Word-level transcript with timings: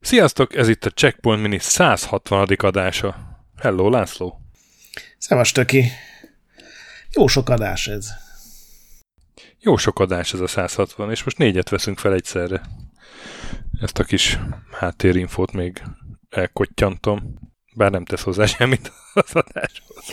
Sziasztok, 0.00 0.54
ez 0.54 0.68
itt 0.68 0.84
a 0.84 0.90
Checkpoint 0.90 1.42
Mini 1.42 1.58
160. 1.58 2.46
adása. 2.56 3.16
Hello, 3.56 3.90
László! 3.90 4.40
Szevas, 5.18 5.52
Töki! 5.52 5.84
Jó 7.10 7.26
sok 7.26 7.48
adás 7.48 7.88
ez. 7.88 8.08
Jó 9.58 9.76
sok 9.76 9.98
adás 9.98 10.32
ez 10.32 10.40
a 10.40 10.46
160, 10.46 11.10
és 11.10 11.24
most 11.24 11.38
négyet 11.38 11.68
veszünk 11.68 11.98
fel 11.98 12.12
egyszerre. 12.12 12.62
Ezt 13.80 13.98
a 13.98 14.04
kis 14.04 14.38
háttérinfót 14.70 15.52
még 15.52 15.82
elkottyantom, 16.28 17.38
bár 17.78 17.90
nem 17.90 18.04
tesz 18.04 18.22
hozzá 18.22 18.46
semmit 18.56 18.92
az 19.14 19.30
adáshoz. 19.32 20.04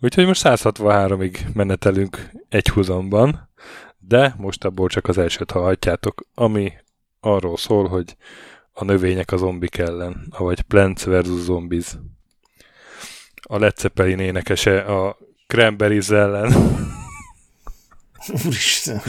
Úgyhogy 0.00 0.26
most 0.26 0.42
163-ig 0.44 1.52
menetelünk 1.52 2.30
egy 2.48 2.68
húzamban, 2.68 3.50
de 3.98 4.34
most 4.36 4.64
abból 4.64 4.88
csak 4.88 5.08
az 5.08 5.18
elsőt 5.18 5.50
hallhatjátok, 5.50 6.26
ami 6.34 6.72
arról 7.20 7.56
szól, 7.56 7.88
hogy 7.88 8.16
a 8.72 8.84
növények 8.84 9.32
a 9.32 9.36
zombik 9.36 9.78
ellen, 9.78 10.26
vagy 10.38 10.60
Plants 10.60 11.04
vs. 11.04 11.26
Zombies. 11.26 11.96
A 13.42 13.58
Led 13.58 13.78
Zeppelin 13.78 14.18
énekese 14.18 14.80
a 14.80 15.18
Cranberries 15.46 16.10
ellen. 16.10 16.52
Úristen. 18.44 19.00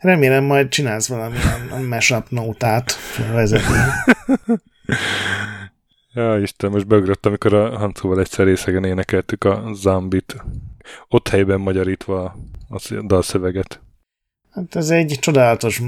Remélem 0.00 0.44
majd 0.44 0.68
csinálsz 0.68 1.08
valamilyen 1.08 1.84
mashup 1.88 2.30
nótát 2.30 2.96
vezetni. 3.32 3.76
Ja, 6.16 6.38
Isten, 6.38 6.70
most 6.70 6.86
beugrott, 6.86 7.26
amikor 7.26 7.54
a 7.54 7.78
Hancóval 7.78 8.20
egyszer 8.20 8.46
részegen 8.46 8.84
énekeltük 8.84 9.44
a 9.44 9.70
Zambit. 9.74 10.36
Ott 11.08 11.28
helyben 11.28 11.60
magyarítva 11.60 12.36
a 12.68 13.02
dalszöveget. 13.06 13.80
Hát 14.50 14.76
ez 14.76 14.90
egy 14.90 15.16
csodálatos 15.20 15.82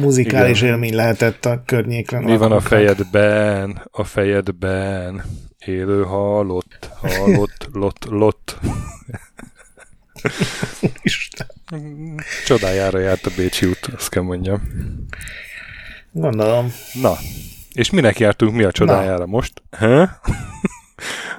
muzikális 0.00 0.60
Igen. 0.60 0.72
élmény 0.72 0.94
lehetett 0.94 1.44
a 1.44 1.62
környékre. 1.66 2.20
Mi 2.20 2.36
van 2.36 2.52
a 2.52 2.60
fejedben? 2.60 3.82
A 3.90 4.04
fejedben? 4.04 5.24
Élő 5.58 6.02
halott, 6.02 6.90
halott, 6.94 7.68
lott, 7.72 8.04
lott. 8.04 8.58
Isten. 11.02 11.46
Csodájára 12.46 12.98
járt 12.98 13.26
a 13.26 13.30
Bécsi 13.36 13.66
út, 13.66 13.86
azt 13.96 14.08
kell 14.08 14.22
mondjam. 14.22 14.62
Gondolom. 16.12 16.72
Na, 17.02 17.16
és 17.74 17.90
minek 17.90 18.18
jártunk 18.18 18.54
mi 18.54 18.62
a 18.62 18.72
csodájára 18.72 19.18
Na. 19.18 19.26
most? 19.26 19.62
Ha? 19.70 20.02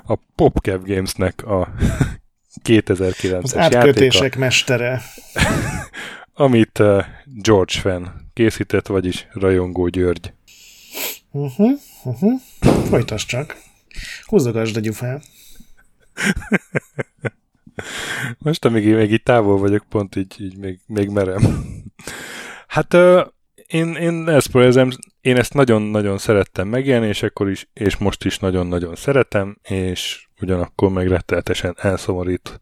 A 0.07 0.15
PopCap 0.35 0.85
Gamesnek 0.85 1.45
a 1.45 1.73
2009-es 2.63 3.43
Az 3.43 3.55
átkötések 3.55 4.21
játéka, 4.21 4.39
mestere. 4.39 5.01
amit 6.33 6.79
uh, 6.79 7.05
George 7.25 7.79
Fenn 7.79 8.05
készített, 8.33 8.87
vagyis 8.87 9.27
Rajongó 9.31 9.87
György. 9.87 10.33
Uh-huh, 11.31 11.71
uh-huh. 12.03 12.41
Folytasd 12.89 13.27
csak. 13.27 13.57
Húzogasd 14.25 14.77
a 14.77 14.79
gyufát. 14.79 15.23
Most, 18.37 18.65
amíg 18.65 18.93
még 18.93 19.11
így 19.11 19.23
távol 19.23 19.57
vagyok, 19.57 19.85
pont 19.89 20.15
így, 20.15 20.35
így 20.41 20.57
még, 20.57 20.79
még 20.85 21.09
merem. 21.09 21.63
Hát 22.67 22.97
én, 23.75 23.95
én 23.95 24.27
ezt 24.29 24.51
próbálom, 24.51 24.89
én 25.21 25.37
ezt 25.37 25.53
nagyon-nagyon 25.53 26.17
szerettem 26.17 26.67
megélni, 26.67 27.07
és 27.07 27.23
akkor 27.23 27.49
is, 27.49 27.69
és 27.73 27.97
most 27.97 28.25
is 28.25 28.39
nagyon-nagyon 28.39 28.95
szeretem, 28.95 29.57
és 29.63 30.27
ugyanakkor 30.41 30.89
meg 30.89 31.07
retteltesen 31.07 31.75
elszomorít 31.79 32.61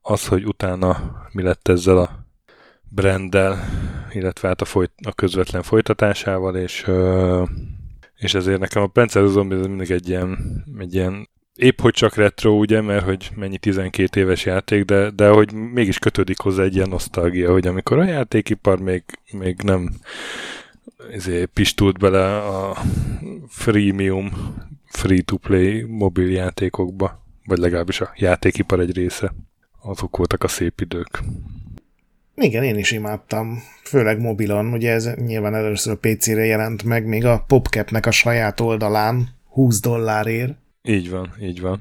az, 0.00 0.26
hogy 0.26 0.46
utána 0.46 1.16
mi 1.32 1.42
lett 1.42 1.68
ezzel 1.68 1.98
a 1.98 2.26
branddel, 2.88 3.64
illetve 4.12 4.48
hát 4.48 4.60
a, 4.60 4.64
folyt, 4.64 4.92
a 5.06 5.12
közvetlen 5.12 5.62
folytatásával, 5.62 6.56
és, 6.56 6.90
és 8.16 8.34
ezért 8.34 8.60
nekem 8.60 8.82
a 8.82 8.86
Panzer 8.86 9.26
Zombie 9.26 9.58
ez 9.58 9.66
mindig 9.66 9.90
egy 9.90 10.08
ilyen, 10.08 10.38
egy 10.78 10.94
ilyen 10.94 11.28
épp 11.56 11.80
hogy 11.80 11.92
csak 11.92 12.14
retro, 12.14 12.50
ugye, 12.50 12.80
mert 12.80 13.04
hogy 13.04 13.30
mennyi 13.34 13.58
12 13.58 14.20
éves 14.20 14.44
játék, 14.44 14.84
de, 14.84 15.10
de 15.10 15.28
hogy 15.28 15.52
mégis 15.52 15.98
kötődik 15.98 16.38
hozzá 16.38 16.62
egy 16.62 16.74
ilyen 16.74 16.88
nosztalgia, 16.88 17.52
hogy 17.52 17.66
amikor 17.66 17.98
a 17.98 18.04
játékipar 18.04 18.80
még, 18.80 19.02
még 19.32 19.62
nem 19.62 19.90
ezért 21.12 21.50
pistult 21.50 21.98
bele 21.98 22.36
a 22.36 22.76
freemium, 23.48 24.54
free-to-play 24.84 25.82
mobil 25.82 26.30
játékokba, 26.30 27.22
vagy 27.44 27.58
legalábbis 27.58 28.00
a 28.00 28.12
játékipar 28.16 28.80
egy 28.80 28.96
része. 28.96 29.34
Azok 29.82 30.16
voltak 30.16 30.44
a 30.44 30.48
szép 30.48 30.80
idők. 30.80 31.22
Igen, 32.34 32.62
én 32.62 32.78
is 32.78 32.90
imádtam, 32.90 33.62
főleg 33.84 34.20
mobilon, 34.20 34.72
ugye 34.72 34.90
ez 34.90 35.14
nyilván 35.14 35.54
először 35.54 35.92
a 35.92 36.08
PC-re 36.08 36.44
jelent 36.44 36.82
meg, 36.82 37.06
még 37.06 37.24
a 37.24 37.44
PopCap-nek 37.46 38.06
a 38.06 38.10
saját 38.10 38.60
oldalán 38.60 39.28
20 39.48 39.80
dollárért. 39.80 40.61
Így 40.82 41.10
van, 41.10 41.34
így 41.40 41.60
van. 41.60 41.80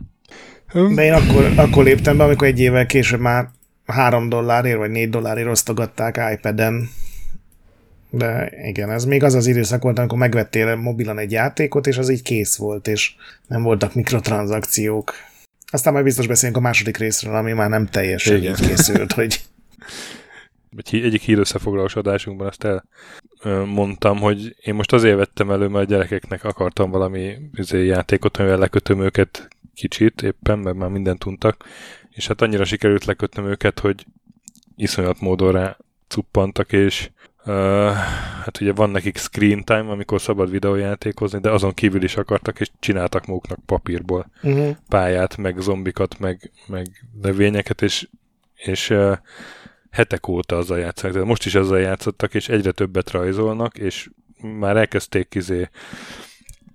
De 0.74 1.04
én 1.04 1.14
akkor, 1.14 1.52
akkor 1.56 1.84
léptem 1.84 2.18
be, 2.18 2.24
amikor 2.24 2.48
egy 2.48 2.60
évvel 2.60 2.86
később 2.86 3.20
már 3.20 3.50
3 3.86 4.30
dollárért 4.30 4.78
vagy 4.78 4.92
4 4.92 5.10
dollárért 5.10 5.48
osztogatták 5.48 6.20
iPad-en. 6.34 6.90
De 8.10 8.52
igen, 8.68 8.92
ez 8.92 9.06
még 9.06 9.24
az 9.24 9.34
az 9.34 9.48
időszak 9.48 9.82
volt, 9.82 10.00
amikor 10.00 10.18
megvettél 10.18 10.76
mobilon 10.76 11.18
egy 11.18 11.32
játékot, 11.32 11.88
és 11.88 11.98
az 11.98 12.10
így 12.10 12.22
kész 12.22 12.56
volt, 12.56 12.88
és 12.88 13.14
nem 13.48 13.64
voltak 13.64 13.96
mikrotranszakciók. 13.96 15.14
Aztán 15.72 15.94
majd 15.94 16.06
biztos 16.06 16.28
beszélünk 16.28 16.58
a 16.58 16.62
második 16.62 16.98
részről, 16.98 17.36
ami 17.36 17.52
már 17.52 17.70
nem 17.70 17.88
teljesen 17.88 18.38
igen. 18.38 18.52
így 18.52 18.68
készült, 18.68 19.12
hogy 19.12 19.42
egy, 20.78 21.04
egyik 21.04 21.22
hír 21.22 21.40
összefoglalós 21.40 21.96
adásunkban 21.96 22.48
azt 22.48 22.68
elmondtam, 23.44 24.18
hogy 24.18 24.56
én 24.62 24.74
most 24.74 24.94
azért 24.94 25.18
vettem 25.18 25.52
elő, 25.52 25.68
mert 25.68 25.86
a 25.86 25.90
gyerekeknek 25.90 26.44
akartam 26.44 26.92
valami 26.92 27.38
izé, 27.54 27.86
játékot, 27.86 28.38
amivel 28.38 28.58
lekötöm 28.58 29.02
őket 29.02 29.48
kicsit 29.76 30.22
éppen, 30.22 30.60
mert 30.60 30.76
már 30.76 30.90
mindent 30.90 31.20
tudtak, 31.20 31.66
és 32.10 32.28
hát 32.28 32.42
annyira 32.42 32.66
sikerült 32.66 33.06
lekötnöm 33.06 33.46
őket, 33.46 33.80
hogy 33.80 34.06
iszonyat 34.76 35.20
módon 35.20 35.52
rá 35.52 35.78
cuppantak, 36.08 36.72
és 36.72 37.10
uh, 37.46 37.92
hát 38.44 38.62
ugye 38.62 38.74
van 38.74 38.90
nekik 38.90 39.18
screen 39.18 39.64
time, 39.64 39.90
amikor 39.92 40.22
szabad 40.22 40.50
videójátékozni, 40.50 41.40
de 41.40 41.50
azon 41.50 41.74
kívül 41.74 42.04
is 42.04 42.16
akartak, 42.16 42.60
és 42.60 42.72
csináltak 42.80 43.26
maguknak 43.26 43.60
papírból 43.66 44.32
uh-huh. 44.42 44.76
pályát, 44.88 45.38
meg 45.38 45.60
zombikat, 45.60 46.20
meg, 46.20 46.52
meg 46.68 47.06
növényeket, 47.22 47.82
és, 47.82 48.08
és 48.56 48.90
uh, 48.90 49.18
hetek 49.92 50.28
óta 50.28 50.58
azzal 50.58 50.80
játszanak, 50.80 51.16
de 51.16 51.24
most 51.24 51.46
is 51.46 51.56
azzal 51.56 51.80
játszottak, 51.80 52.34
és 52.34 52.50
egyre 52.50 52.72
többet 52.72 53.12
rajzolnak, 53.12 53.78
és 53.78 54.10
már 54.42 54.78
elkezdték 54.78 55.36
izé 55.36 55.70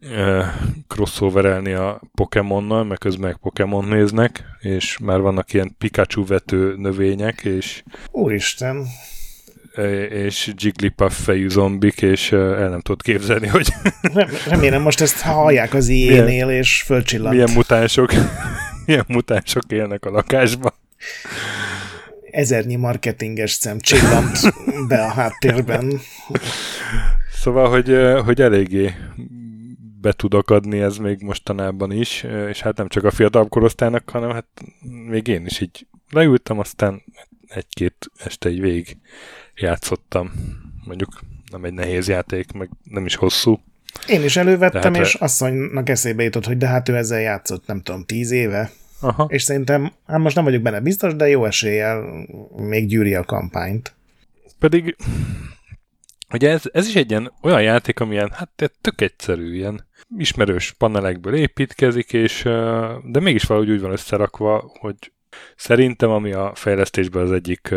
uh, 0.03 0.45
crossoverelni 0.89 1.73
a 1.73 2.01
Pokémonnal, 2.15 2.85
meg 2.85 2.99
közben 2.99 3.29
meg 3.29 3.37
Pokémon 3.37 3.85
néznek, 3.85 4.45
és 4.61 4.99
már 4.99 5.21
vannak 5.21 5.53
ilyen 5.53 5.75
Pikachu 5.79 6.27
vető 6.27 6.75
növények, 6.77 7.41
és 7.45 7.83
Úristen! 8.11 8.87
és 10.11 10.53
Jigglypuff 10.57 11.23
fejű 11.23 11.49
zombik, 11.49 12.03
és 12.03 12.33
el 12.33 12.69
nem 12.69 12.81
tudod 12.81 13.03
képzelni, 13.03 13.47
hogy... 13.47 13.69
Remélem 14.49 14.83
most 14.83 15.01
ezt 15.01 15.21
hallják 15.21 15.75
az 15.75 15.89
ilyenél, 15.89 16.49
és 16.49 16.83
fölcsillant. 16.83 17.35
Milyen 17.35 17.51
mutánsok, 17.55 18.13
milyen 18.87 19.05
mutánsok 19.09 19.63
élnek 19.69 20.05
a 20.05 20.11
lakásban 20.11 20.73
ezernyi 22.37 22.77
marketinges 22.77 23.51
szem 23.51 23.79
csillant 23.79 24.39
be 24.89 25.03
a 25.03 25.09
háttérben. 25.09 26.01
Szóval, 27.33 27.69
hogy, 27.71 27.97
hogy 28.25 28.41
eléggé 28.41 28.95
be 30.01 30.13
tudok 30.13 30.51
adni 30.51 30.81
ez 30.81 30.97
még 30.97 31.23
mostanában 31.23 31.93
is, 31.93 32.27
és 32.49 32.61
hát 32.61 32.77
nem 32.77 32.89
csak 32.89 33.05
a 33.05 33.11
fiatal 33.11 33.49
korosztálynak, 33.49 34.11
hanem 34.11 34.31
hát 34.31 34.47
még 35.09 35.29
én 35.29 35.47
is 35.47 35.61
így 35.61 35.87
leültem, 36.11 36.59
aztán 36.59 37.03
egy-két 37.49 38.11
este 38.25 38.51
így 38.51 38.61
végig 38.61 38.97
játszottam. 39.55 40.33
Mondjuk 40.85 41.21
nem 41.51 41.65
egy 41.65 41.73
nehéz 41.73 42.09
játék, 42.09 42.53
meg 42.53 42.71
nem 42.85 43.07
is 43.07 43.15
hosszú. 43.15 43.61
Én 44.07 44.25
is 44.25 44.37
elővettem, 44.37 44.95
hát, 44.95 45.05
és 45.05 45.15
asszonynak 45.15 45.89
eszébe 45.89 46.23
jutott, 46.23 46.47
hogy 46.47 46.57
de 46.57 46.67
hát 46.67 46.89
ő 46.89 46.97
ezzel 46.97 47.21
játszott, 47.21 47.67
nem 47.67 47.83
tudom, 47.83 48.05
tíz 48.05 48.31
éve. 48.31 48.71
Aha. 49.01 49.27
És 49.29 49.43
szerintem, 49.43 49.93
hát 50.07 50.19
most 50.19 50.35
nem 50.35 50.45
vagyok 50.45 50.63
benne 50.63 50.81
biztos, 50.81 51.15
de 51.15 51.29
jó 51.29 51.45
eséllyel 51.45 52.27
még 52.57 52.87
gyűri 52.87 53.15
a 53.15 53.25
kampányt. 53.25 53.95
Pedig, 54.59 54.97
ugye 56.33 56.51
ez, 56.51 56.63
ez 56.73 56.87
is 56.87 56.95
egy 56.95 57.11
ilyen 57.11 57.33
olyan 57.43 57.63
játék, 57.63 58.01
amilyen, 58.01 58.31
hát 58.33 58.73
tök 58.81 59.01
egyszerű, 59.01 59.55
ilyen 59.55 59.87
ismerős 60.17 60.73
panelekből 60.73 61.35
építkezik, 61.35 62.13
és, 62.13 62.43
de 63.05 63.21
mégis 63.21 63.43
valahogy 63.45 63.71
úgy 63.71 63.81
van 63.81 63.93
összerakva, 63.93 64.73
hogy 64.81 65.13
szerintem, 65.57 66.11
ami 66.11 66.33
a 66.33 66.53
fejlesztésben 66.55 67.23
az 67.23 67.33
egyik 67.33 67.75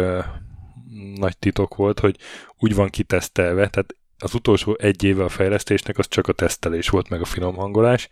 nagy 1.15 1.37
titok 1.37 1.75
volt, 1.75 1.99
hogy 1.99 2.17
úgy 2.57 2.75
van 2.75 2.89
kitesztelve, 2.89 3.67
tehát 3.67 3.95
az 4.19 4.33
utolsó 4.33 4.77
egy 4.79 5.03
éve 5.03 5.23
a 5.23 5.29
fejlesztésnek 5.29 5.97
az 5.97 6.07
csak 6.07 6.27
a 6.27 6.33
tesztelés 6.33 6.89
volt, 6.89 7.09
meg 7.09 7.21
a 7.21 7.25
finom 7.25 7.55
hangolás, 7.55 8.09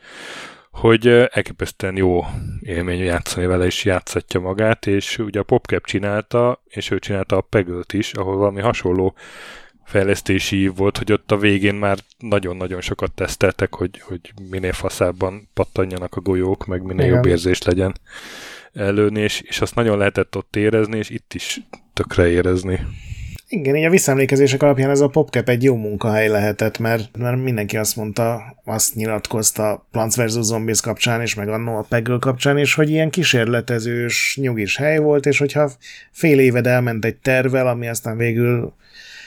hogy 0.78 1.08
elképesztően 1.08 1.96
jó 1.96 2.26
élmény 2.60 3.00
játszani 3.00 3.46
vele, 3.46 3.66
és 3.66 3.86
játszatja 3.86 4.40
magát, 4.40 4.88
és 4.88 5.18
ugye 5.18 5.40
a 5.40 5.44
PopCap 5.44 5.86
csinálta, 5.86 6.62
és 6.68 6.92
ő 6.92 7.00
csinálta 7.00 7.38
a 7.38 7.42
peggle 7.42 7.82
is, 7.94 8.14
ahol 8.14 8.38
valami 8.38 8.62
hasonló 8.62 9.16
fejlesztési 9.86 10.68
volt, 10.68 10.98
hogy 10.98 11.12
ott 11.12 11.32
a 11.32 11.38
végén 11.38 11.76
már 11.76 11.98
nagyon-nagyon 12.18 12.82
sokat 12.82 13.12
teszteltek, 13.12 13.76
hogy, 13.76 14.02
hogy 14.04 14.34
minél 14.50 14.74
faszábban 14.74 15.50
pattanjanak 15.54 16.16
a 16.16 16.22
golyók, 16.22 16.66
meg 16.66 16.82
minél 16.82 17.06
Igen. 17.06 17.16
jobb 17.16 17.26
érzés 17.26 17.62
legyen 17.62 17.96
előni, 18.74 19.22
és, 19.22 19.42
és 19.42 19.62
azt 19.62 19.76
nagyon 19.76 19.98
lehetett 19.98 20.36
ott 20.36 20.56
érezni, 20.56 20.98
és 20.98 21.10
itt 21.10 21.34
is 21.34 21.60
tökre 21.94 22.28
érezni. 22.28 22.80
Igen, 23.50 23.76
így 23.76 23.84
a 23.84 23.90
visszaemlékezések 23.90 24.64
alapján 24.64 24.90
ez 24.90 25.00
a 25.00 25.08
PopCap 25.08 25.50
egy 25.50 25.64
jó 25.64 25.76
munkahely 25.76 26.28
lehetett, 26.28 26.80
mert, 26.80 27.18
mert 27.18 27.44
mindenki 27.44 27.78
azt 27.78 27.96
mondta, 27.96 28.56
azt 28.64 28.96
nyilatkozta 28.96 29.88
Plants 29.92 30.16
vs. 30.16 30.32
Zombies 30.32 30.82
kapcsán 30.82 31.22
is, 31.22 31.36
meg 31.36 31.50
annó 31.50 31.78
a 31.78 31.86
Peggle 31.90 32.18
kapcsán 32.20 32.58
is, 32.58 32.74
hogy 32.74 32.90
ilyen 32.90 33.10
kísérletezős, 33.10 34.38
nyugis 34.42 34.78
hely 34.78 34.98
volt, 34.98 35.26
és 35.26 35.38
hogyha 35.38 35.72
fél 36.12 36.40
éved 36.40 36.68
elment 36.68 37.06
egy 37.06 37.16
tervel, 37.16 37.68
ami 37.68 37.88
aztán 37.88 38.18
végül 38.18 38.74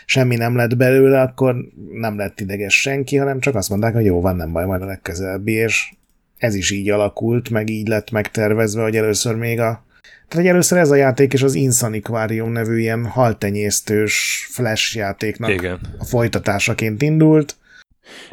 semmi 0.05 0.37
nem 0.37 0.57
lett 0.57 0.77
belőle, 0.77 1.21
akkor 1.21 1.57
nem 1.93 2.17
lett 2.17 2.41
ideges 2.41 2.81
senki, 2.81 3.17
hanem 3.17 3.41
csak 3.41 3.55
azt 3.55 3.69
mondták, 3.69 3.95
hogy 3.95 4.05
jó, 4.05 4.21
van, 4.21 4.37
nem 4.37 4.53
baj, 4.53 4.67
majd 4.67 4.83
a 4.83 4.87
legközelebbi, 4.87 5.53
és 5.53 5.93
ez 6.39 6.55
is 6.55 6.71
így 6.71 6.91
alakult, 6.91 7.51
meg 7.51 7.69
így 7.69 7.89
lett 7.89 8.11
megtervezve, 8.11 8.83
hogy 8.83 8.97
először 8.97 9.35
még 9.35 9.61
a 9.61 9.85
tehát 10.31 10.47
először 10.47 10.79
ez 10.79 10.91
a 10.91 10.95
játék 10.95 11.33
és 11.33 11.43
az 11.43 11.55
Insaniquarium 11.55 12.53
nevű 12.53 12.79
ilyen 12.79 13.07
haltenyésztős 13.07 14.47
flash 14.51 14.97
játéknak 14.97 15.51
Igen. 15.51 15.81
a 15.99 16.05
folytatásaként 16.05 17.03
indult. 17.03 17.57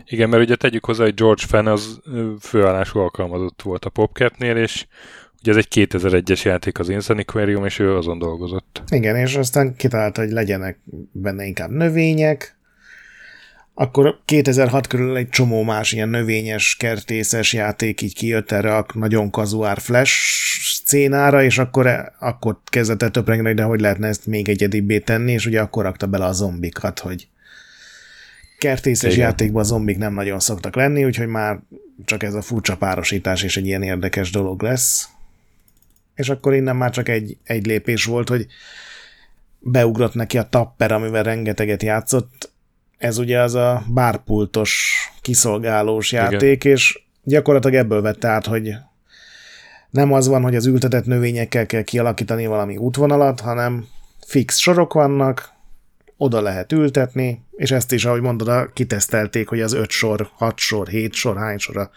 Igen, 0.06 0.30
mert 0.30 0.44
ugye 0.44 0.56
tegyük 0.56 0.86
hozzá, 0.86 1.04
hogy 1.04 1.14
George 1.14 1.44
Fenn 1.48 1.68
az 1.68 2.00
főállású 2.40 3.00
alkalmazott 3.00 3.62
volt 3.62 3.86
a 3.86 3.90
PopCapnél, 3.90 4.56
és 4.56 4.86
ugye 5.42 5.52
ez 5.52 5.58
egy 5.58 5.88
2001-es 5.90 6.42
játék 6.42 6.80
az 6.80 6.90
Insaniquarium, 6.90 7.66
és 7.66 7.80
ő 7.80 7.96
azon 7.96 8.20
dolgozott. 8.20 8.84
Igen, 8.90 9.16
és 9.16 9.36
aztán 9.36 9.76
kitalálta, 9.76 10.22
hogy 10.22 10.32
legyenek 10.32 10.80
benne 11.12 11.46
inkább 11.46 11.70
növények, 11.70 12.57
akkor 13.80 14.20
2006 14.26 14.88
körül 14.88 15.18
egy 15.18 15.30
csomó 15.30 15.64
más 15.64 15.92
ilyen 15.92 16.10
növényes, 16.10 16.76
kertészes 16.76 17.54
játék 17.54 18.02
így 18.02 18.16
kijött 18.16 18.52
erre 18.52 18.76
a 18.76 18.86
nagyon 18.94 19.30
kazuár 19.30 19.80
flash 19.80 20.14
szcénára, 20.62 21.44
és 21.44 21.58
akkor, 21.58 22.12
akkor 22.20 22.60
kezdett 22.66 23.02
el 23.02 23.12
töprengeni, 23.12 23.54
de 23.54 23.64
hogy 23.64 23.80
lehetne 23.80 24.08
ezt 24.08 24.26
még 24.26 24.50
egyedibbé 24.50 25.00
tenni, 25.00 25.32
és 25.32 25.46
ugye 25.46 25.62
akkor 25.62 25.84
rakta 25.84 26.08
bele 26.08 26.26
a 26.26 26.32
zombikat, 26.32 27.00
hogy 27.00 27.28
kertészes 28.58 29.14
Igen. 29.14 29.26
játékban 29.26 29.62
a 29.62 29.66
zombik 29.66 29.98
nem 29.98 30.14
nagyon 30.14 30.40
szoktak 30.40 30.76
lenni, 30.76 31.06
úgyhogy 31.06 31.28
már 31.28 31.60
csak 32.06 32.24
ez 32.24 32.34
a 32.34 32.42
furcsa 32.42 32.78
párosítás 32.78 33.44
és 33.44 33.58
egy 33.58 33.66
ilyen 33.66 33.84
érdekes 33.84 34.32
dolog 34.32 34.62
lesz. 34.62 35.10
És 36.16 36.30
akkor 36.30 36.54
innen 36.54 36.76
már 36.76 36.92
csak 36.92 37.10
egy, 37.10 37.38
egy 37.44 37.66
lépés 37.66 38.06
volt, 38.06 38.30
hogy 38.30 38.48
beugrott 39.60 40.14
neki 40.14 40.38
a 40.38 40.50
tapper, 40.50 40.92
amivel 40.92 41.24
rengeteget 41.24 41.84
játszott, 41.84 42.56
ez 42.98 43.18
ugye 43.18 43.40
az 43.40 43.56
a 43.56 43.84
bárpultos 43.88 44.96
kiszolgálós 45.22 46.12
játék, 46.12 46.64
Igen. 46.64 46.74
és 46.74 47.02
gyakorlatilag 47.24 47.76
ebből 47.76 48.02
vette 48.02 48.28
át, 48.28 48.46
hogy 48.46 48.76
nem 49.90 50.14
az 50.14 50.28
van, 50.28 50.42
hogy 50.42 50.56
az 50.56 50.66
ültetett 50.66 51.06
növényekkel 51.06 51.66
kell 51.66 51.82
kialakítani 51.82 52.46
valami 52.46 52.78
útvonalat, 52.78 53.40
hanem 53.40 53.88
fix 54.26 54.58
sorok 54.58 54.94
vannak, 54.94 55.56
oda 56.18 56.42
lehet 56.42 56.72
ültetni, 56.72 57.46
és 57.52 57.72
ezt 57.72 57.92
is, 57.92 58.06
ahogy 58.06 58.22
mondod, 58.22 58.74
kitesztelték, 58.74 59.48
hogy 59.48 59.62
az 59.62 59.74
5 59.74 59.90
sor, 59.90 60.30
6 60.34 60.58
sor, 60.58 60.88
7 60.88 61.14
sor, 61.14 61.38
hány 61.38 61.58
sor 61.58 61.78
a, 61.78 61.90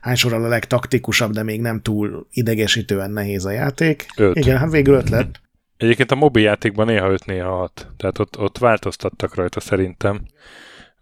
hány 0.00 0.14
sor 0.14 0.32
a 0.32 0.48
legtaktikusabb, 0.48 1.32
de 1.32 1.42
még 1.42 1.60
nem 1.60 1.82
túl 1.82 2.26
idegesítően 2.32 3.10
nehéz 3.10 3.44
a 3.44 3.50
játék. 3.50 4.06
Öt. 4.16 4.36
Igen, 4.36 4.58
hát 4.58 4.70
végül 4.70 4.94
öt 4.94 5.08
lett. 5.08 5.40
Egyébként 5.80 6.10
a 6.10 6.14
mobil 6.14 6.42
játékban 6.42 6.86
néha 6.86 7.10
5, 7.10 7.26
néha 7.26 7.56
6. 7.56 7.86
Tehát 7.96 8.18
ott, 8.18 8.38
ott 8.38 8.58
változtattak 8.58 9.34
rajta 9.34 9.60
szerintem. 9.60 10.20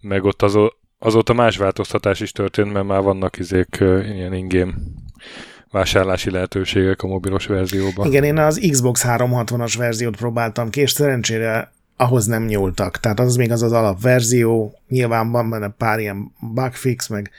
Meg 0.00 0.24
ott 0.24 0.42
azó, 0.42 0.72
azóta 0.98 1.32
más 1.32 1.56
változtatás 1.56 2.20
is 2.20 2.32
történt, 2.32 2.72
mert 2.72 2.86
már 2.86 3.02
vannak 3.02 3.38
izék 3.38 3.76
ilyen 3.80 4.32
ingame 4.32 4.72
vásárlási 5.70 6.30
lehetőségek 6.30 7.02
a 7.02 7.06
mobilos 7.06 7.46
verzióban. 7.46 8.06
Igen, 8.06 8.24
én 8.24 8.38
az 8.38 8.66
Xbox 8.70 9.04
360-as 9.06 9.74
verziót 9.78 10.16
próbáltam 10.16 10.70
ki, 10.70 10.80
és 10.80 10.90
szerencsére 10.90 11.72
ahhoz 11.96 12.26
nem 12.26 12.44
nyúltak. 12.44 13.00
Tehát 13.00 13.20
az 13.20 13.36
még 13.36 13.50
az 13.50 13.62
az 13.62 13.72
alapverzió, 13.72 14.78
nyilván 14.88 15.30
van 15.30 15.50
benne 15.50 15.68
pár 15.68 15.98
ilyen 15.98 16.32
bugfix, 16.54 17.08
meg 17.08 17.30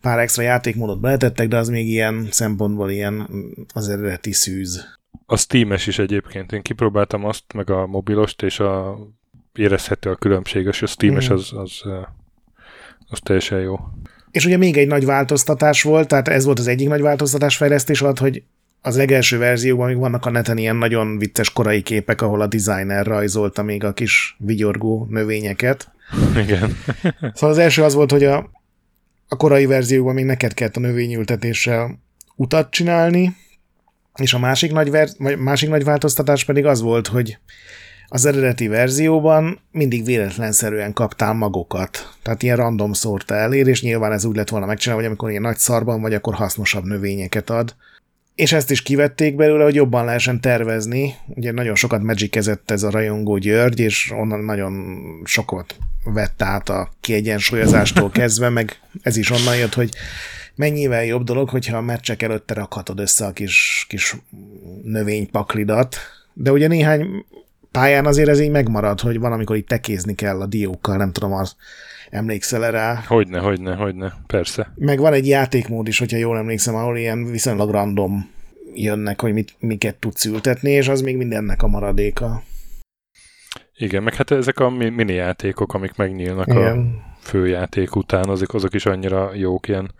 pár 0.00 0.18
extra 0.18 0.42
játékmódot 0.42 1.00
beletettek, 1.00 1.48
de 1.48 1.56
az 1.56 1.68
még 1.68 1.88
ilyen 1.88 2.28
szempontból 2.30 2.90
ilyen 2.90 3.28
az 3.74 3.88
eredeti 3.88 4.32
szűz. 4.32 5.00
A 5.26 5.36
Steam-es 5.36 5.86
is 5.86 5.98
egyébként. 5.98 6.52
Én 6.52 6.62
kipróbáltam 6.62 7.24
azt, 7.24 7.44
meg 7.54 7.70
a 7.70 7.86
mobilost, 7.86 8.42
és 8.42 8.60
a 8.60 8.98
érezhető 9.54 10.10
a 10.10 10.16
különbség, 10.16 10.66
és 10.66 10.82
a 10.82 10.86
Steam-es 10.86 11.30
mm. 11.30 11.32
az, 11.32 11.52
az, 11.54 11.82
az 13.08 13.18
teljesen 13.22 13.60
jó. 13.60 13.78
És 14.30 14.46
ugye 14.46 14.56
még 14.56 14.76
egy 14.76 14.86
nagy 14.86 15.04
változtatás 15.04 15.82
volt, 15.82 16.08
tehát 16.08 16.28
ez 16.28 16.44
volt 16.44 16.58
az 16.58 16.66
egyik 16.66 16.88
nagy 16.88 17.00
változtatás 17.00 17.56
fejlesztés 17.56 18.02
alatt, 18.02 18.18
hogy 18.18 18.42
az 18.80 18.96
legelső 18.96 19.38
verzióban 19.38 19.88
még 19.88 19.96
vannak 19.96 20.26
a 20.26 20.30
neten 20.30 20.58
ilyen 20.58 20.76
nagyon 20.76 21.18
vicces 21.18 21.52
korai 21.52 21.82
képek, 21.82 22.22
ahol 22.22 22.40
a 22.40 22.46
designer 22.46 23.06
rajzolta 23.06 23.62
még 23.62 23.84
a 23.84 23.92
kis 23.92 24.36
vigyorgó 24.38 25.06
növényeket. 25.10 25.90
Igen. 26.36 26.76
szóval 27.34 27.50
az 27.50 27.58
első 27.58 27.82
az 27.82 27.94
volt, 27.94 28.10
hogy 28.10 28.24
a, 28.24 28.50
a 29.28 29.36
korai 29.36 29.66
verzióban 29.66 30.14
még 30.14 30.24
neked 30.24 30.54
kellett 30.54 30.76
a 30.76 30.80
növényültetéssel 30.80 31.98
utat 32.36 32.70
csinálni, 32.70 33.36
és 34.18 34.34
a 34.34 34.38
másik 34.38 34.72
nagy, 34.72 34.90
ver- 34.90 35.18
másik 35.38 35.68
nagy 35.68 35.84
változtatás 35.84 36.44
pedig 36.44 36.66
az 36.66 36.80
volt, 36.80 37.06
hogy 37.06 37.38
az 38.14 38.24
eredeti 38.24 38.68
verzióban 38.68 39.60
mindig 39.70 40.04
véletlenszerűen 40.04 40.92
kaptál 40.92 41.32
magokat. 41.32 42.14
Tehát 42.22 42.42
ilyen 42.42 42.56
random 42.56 42.92
szórta 42.92 43.34
elér, 43.34 43.66
és 43.66 43.82
nyilván 43.82 44.12
ez 44.12 44.24
úgy 44.24 44.36
lett 44.36 44.48
volna 44.48 44.66
megcsinálva, 44.66 45.02
hogy 45.02 45.10
amikor 45.10 45.30
ilyen 45.30 45.42
nagy 45.42 45.56
szarban 45.56 46.00
vagy, 46.00 46.14
akkor 46.14 46.34
hasznosabb 46.34 46.84
növényeket 46.84 47.50
ad. 47.50 47.74
És 48.34 48.52
ezt 48.52 48.70
is 48.70 48.82
kivették 48.82 49.36
belőle, 49.36 49.64
hogy 49.64 49.74
jobban 49.74 50.04
lehessen 50.04 50.40
tervezni. 50.40 51.14
Ugye 51.26 51.52
nagyon 51.52 51.74
sokat 51.74 52.02
magikezett 52.02 52.70
ez 52.70 52.82
a 52.82 52.90
rajongó 52.90 53.36
György, 53.38 53.80
és 53.80 54.12
onnan 54.14 54.40
nagyon 54.40 54.96
sokat 55.24 55.76
vett 56.04 56.42
át 56.42 56.68
a 56.68 56.90
kiegyensúlyozástól 57.00 58.10
kezdve, 58.10 58.48
meg 58.48 58.80
ez 59.02 59.16
is 59.16 59.30
onnan 59.30 59.56
jött, 59.56 59.74
hogy 59.74 59.90
mennyivel 60.54 61.04
jobb 61.04 61.24
dolog, 61.24 61.48
hogyha 61.48 61.76
a 61.76 61.80
meccsek 61.80 62.22
előtte 62.22 62.54
rakhatod 62.54 63.00
össze 63.00 63.26
a 63.26 63.32
kis, 63.32 63.86
kis 63.88 64.16
növénypaklidat, 64.82 65.96
de 66.32 66.52
ugye 66.52 66.68
néhány 66.68 67.24
pályán 67.70 68.06
azért 68.06 68.28
ez 68.28 68.40
így 68.40 68.50
megmarad, 68.50 69.00
hogy 69.00 69.18
valamikor 69.18 69.56
itt 69.56 69.68
tekézni 69.68 70.14
kell 70.14 70.40
a 70.40 70.46
diókkal, 70.46 70.96
nem 70.96 71.12
tudom, 71.12 71.32
az 71.32 71.56
emlékszel 72.10 72.70
rá? 72.70 73.02
Hogyne, 73.06 73.38
hogyne, 73.38 73.74
hogyne, 73.74 74.12
persze. 74.26 74.72
Meg 74.74 74.98
van 74.98 75.12
egy 75.12 75.26
játékmód 75.26 75.88
is, 75.88 75.98
hogyha 75.98 76.16
jól 76.16 76.38
emlékszem, 76.38 76.74
ahol 76.74 76.96
ilyen 76.96 77.24
viszonylag 77.24 77.70
random 77.70 78.30
jönnek, 78.74 79.20
hogy 79.20 79.32
mit, 79.32 79.54
miket 79.58 79.96
tudsz 79.96 80.24
ültetni, 80.24 80.70
és 80.70 80.88
az 80.88 81.00
még 81.00 81.16
mindennek 81.16 81.62
a 81.62 81.66
maradéka. 81.66 82.42
Igen, 83.76 84.02
meg 84.02 84.14
hát 84.14 84.30
ezek 84.30 84.58
a 84.58 84.70
mini 84.70 85.12
játékok, 85.12 85.74
amik 85.74 85.96
megnyílnak 85.96 86.46
Igen. 86.46 86.78
a 86.78 87.16
főjáték 87.20 87.96
után, 87.96 88.28
azok, 88.28 88.54
azok 88.54 88.74
is 88.74 88.86
annyira 88.86 89.30
jók, 89.34 89.68
ilyen 89.68 89.90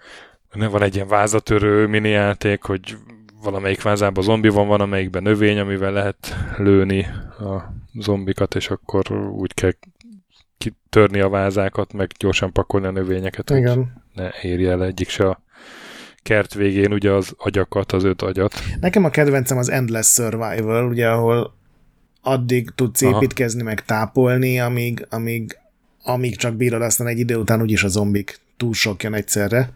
van 0.53 0.83
egy 0.83 0.95
ilyen 0.95 1.09
vázatörő 1.09 1.87
mini 1.87 2.09
játék, 2.09 2.63
hogy 2.63 2.97
valamelyik 3.43 3.83
vázában 3.83 4.25
zombi 4.25 4.49
van, 4.49 4.67
van 4.67 4.81
amelyikben 4.81 5.23
növény, 5.23 5.59
amivel 5.59 5.93
lehet 5.93 6.37
lőni 6.57 7.07
a 7.39 7.75
zombikat, 7.95 8.55
és 8.55 8.71
akkor 8.71 9.13
úgy 9.13 9.55
kell 9.55 9.73
kitörni 10.59 11.21
a 11.21 11.29
vázákat, 11.29 11.93
meg 11.93 12.11
gyorsan 12.19 12.53
pakolni 12.53 12.87
a 12.87 12.91
növényeket, 12.91 13.51
Igen. 13.51 13.77
hogy 13.77 13.85
ne 14.15 14.31
érje 14.43 14.71
el 14.71 14.85
egyik 14.85 15.09
se 15.09 15.29
a 15.29 15.43
kert 16.23 16.55
végén 16.55 16.93
ugye 16.93 17.11
az 17.13 17.35
agyakat, 17.37 17.93
az 17.93 18.05
öt 18.05 18.23
agyat. 18.23 18.55
Nekem 18.81 19.05
a 19.05 19.11
kedvencem 19.11 19.59
az 19.59 19.71
Endless 19.71 20.13
Survival, 20.13 20.89
ugye, 20.89 21.09
ahol 21.09 21.55
addig 22.23 22.71
tudsz 22.75 23.03
Aha. 23.03 23.17
építkezni, 23.17 23.63
meg 23.63 23.85
tápolni, 23.85 24.61
amíg, 24.61 25.07
amíg, 25.11 25.59
amíg 26.03 26.37
csak 26.37 26.55
bírod, 26.55 26.83
aztán 26.83 27.07
egy 27.07 27.19
idő 27.19 27.37
után 27.37 27.61
úgyis 27.61 27.85
a 27.85 27.89
zombik 27.89 28.41
túl 28.57 28.73
sok 28.73 29.03
jön 29.03 29.15
egyszerre. 29.15 29.73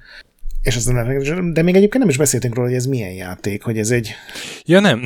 És 0.67 0.77
aztán, 0.77 1.53
de 1.53 1.63
még 1.63 1.75
egyébként 1.75 1.99
nem 1.99 2.09
is 2.09 2.17
beszéltünk 2.17 2.55
róla, 2.55 2.69
hogy 2.69 2.77
ez 2.77 2.87
milyen 2.87 3.13
játék, 3.13 3.63
hogy 3.63 3.79
ez 3.79 3.91
egy... 3.91 4.15
Ja 4.65 4.81
nem. 4.81 5.03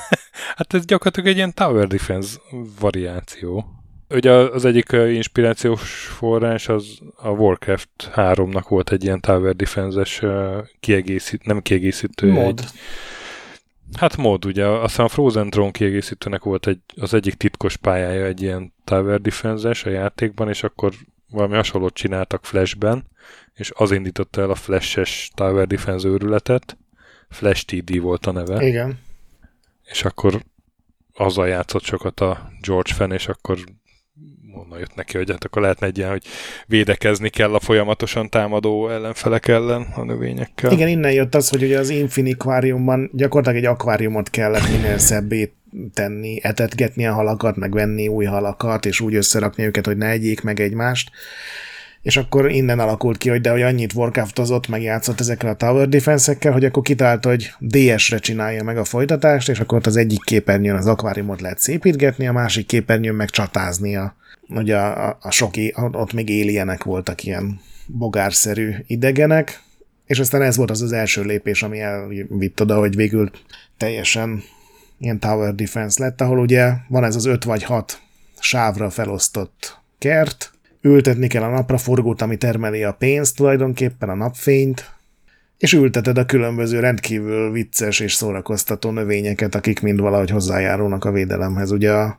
hát 0.56 0.74
ez 0.74 0.84
gyakorlatilag 0.84 1.28
egy 1.28 1.36
ilyen 1.36 1.54
Tower 1.54 1.86
Defense 1.86 2.38
variáció. 2.80 3.64
Ugye 4.08 4.30
az 4.30 4.64
egyik 4.64 4.92
inspirációs 4.92 5.80
forrás 6.16 6.68
az 6.68 6.98
a 7.16 7.28
Warcraft 7.28 7.88
3-nak 8.14 8.64
volt 8.68 8.90
egy 8.90 9.04
ilyen 9.04 9.20
Tower 9.20 9.56
Defense-es 9.56 10.22
kiegészít, 10.80 11.44
nem 11.44 11.62
kiegészítő. 11.62 12.30
Mod. 12.30 12.58
Egy, 12.58 12.68
hát 13.96 14.16
mod, 14.16 14.44
ugye. 14.44 14.66
Aztán 14.66 15.06
a 15.06 15.08
Frozen 15.08 15.50
Throne 15.50 15.70
kiegészítőnek 15.70 16.42
volt 16.42 16.66
egy, 16.66 16.80
az 16.96 17.14
egyik 17.14 17.34
titkos 17.34 17.76
pályája 17.76 18.24
egy 18.24 18.42
ilyen 18.42 18.72
Tower 18.84 19.20
Defense-es 19.20 19.84
a 19.84 19.90
játékban, 19.90 20.48
és 20.48 20.62
akkor 20.62 20.92
valami 21.32 21.54
hasonlót 21.54 21.94
csináltak 21.94 22.44
Flashben, 22.44 23.04
és 23.54 23.72
az 23.74 23.90
indította 23.90 24.40
el 24.40 24.50
a 24.50 24.54
Flash-es 24.54 25.30
Tower 25.34 25.66
Defense 25.66 26.08
őrületet. 26.08 26.76
Flash 27.28 27.64
TD 27.64 28.00
volt 28.00 28.26
a 28.26 28.32
neve. 28.32 28.66
Igen. 28.66 28.98
És 29.84 30.04
akkor 30.04 30.42
azzal 31.14 31.48
játszott 31.48 31.82
sokat 31.82 32.20
a 32.20 32.50
George 32.60 32.92
Fenn, 32.92 33.10
és 33.12 33.28
akkor 33.28 33.58
onnan 34.54 34.78
jött 34.78 34.94
neki, 34.94 35.16
hogy 35.16 35.30
hát 35.30 35.44
akkor 35.44 35.62
lehetne 35.62 35.86
egy 35.86 35.98
ilyen, 35.98 36.10
hogy 36.10 36.26
védekezni 36.66 37.28
kell 37.28 37.54
a 37.54 37.60
folyamatosan 37.60 38.28
támadó 38.28 38.88
ellenfelek 38.88 39.48
ellen 39.48 39.82
a 39.94 40.04
növényekkel. 40.04 40.72
Igen, 40.72 40.88
innen 40.88 41.12
jött 41.12 41.34
az, 41.34 41.48
hogy 41.48 41.62
ugye 41.62 41.78
az 41.78 41.88
Infinikváriumban 41.88 43.10
gyakorlatilag 43.12 43.64
egy 43.64 43.70
akváriumot 43.70 44.30
kellett 44.30 44.70
minél 44.70 44.98
szebbé 44.98 45.52
tenni, 45.92 46.38
etetgetni 46.42 47.06
a 47.06 47.12
halakat, 47.12 47.56
meg 47.56 47.72
venni 47.72 48.08
új 48.08 48.24
halakat, 48.24 48.86
és 48.86 49.00
úgy 49.00 49.14
összerakni 49.14 49.64
őket, 49.64 49.86
hogy 49.86 49.96
ne 49.96 50.08
egyék 50.08 50.42
meg 50.42 50.60
egymást. 50.60 51.10
És 52.02 52.16
akkor 52.16 52.50
innen 52.50 52.78
alakult 52.78 53.18
ki, 53.18 53.28
hogy 53.28 53.40
de 53.40 53.50
hogy 53.50 53.62
annyit 53.62 53.92
Warcraftozott, 53.92 54.68
meg 54.68 54.82
játszott 54.82 55.20
ezekkel 55.20 55.50
a 55.50 55.54
Tower 55.54 55.88
Defense-ekkel, 55.88 56.52
hogy 56.52 56.64
akkor 56.64 56.82
kitalálta, 56.82 57.28
hogy 57.28 57.52
DS-re 57.60 58.18
csinálja 58.18 58.62
meg 58.62 58.76
a 58.76 58.84
folytatást, 58.84 59.48
és 59.48 59.60
akkor 59.60 59.78
ott 59.78 59.86
az 59.86 59.96
egyik 59.96 60.24
képernyőn 60.24 60.76
az 60.76 60.86
akváriumot 60.86 61.40
lehet 61.40 61.58
szépítgetni, 61.58 62.26
a 62.26 62.32
másik 62.32 62.66
képernyőn 62.66 63.14
meg 63.14 63.30
csatázni 63.30 63.96
a, 63.96 64.16
ugye 64.48 64.76
a, 64.76 65.08
a, 65.08 65.18
a 65.20 65.30
soki, 65.30 65.74
ott 65.76 66.12
még 66.12 66.28
éljenek 66.28 66.84
voltak 66.84 67.24
ilyen 67.24 67.60
bogárszerű 67.86 68.74
idegenek, 68.86 69.62
és 70.06 70.18
aztán 70.18 70.42
ez 70.42 70.56
volt 70.56 70.70
az 70.70 70.82
az 70.82 70.92
első 70.92 71.22
lépés, 71.22 71.62
ami 71.62 71.80
elvitt 71.80 72.60
oda, 72.60 72.78
hogy 72.78 72.96
végül 72.96 73.30
teljesen 73.76 74.42
ilyen 75.02 75.18
tower 75.18 75.54
defense 75.54 76.02
lett, 76.02 76.20
ahol 76.20 76.38
ugye 76.38 76.72
van 76.88 77.04
ez 77.04 77.16
az 77.16 77.24
öt 77.24 77.44
vagy 77.44 77.62
hat 77.62 78.00
sávra 78.40 78.90
felosztott 78.90 79.78
kert, 79.98 80.50
ültetni 80.80 81.26
kell 81.26 81.42
a 81.42 81.50
napraforgót, 81.50 82.22
ami 82.22 82.36
termeli 82.36 82.84
a 82.84 82.92
pénzt 82.92 83.36
tulajdonképpen, 83.36 84.08
a 84.08 84.14
napfényt, 84.14 84.90
és 85.58 85.72
ülteted 85.72 86.18
a 86.18 86.26
különböző 86.26 86.80
rendkívül 86.80 87.50
vicces 87.50 88.00
és 88.00 88.12
szórakoztató 88.12 88.90
növényeket, 88.90 89.54
akik 89.54 89.80
mind 89.80 90.00
valahogy 90.00 90.30
hozzájárulnak 90.30 91.04
a 91.04 91.12
védelemhez. 91.12 91.70
Ugye 91.70 91.92
a, 91.92 92.18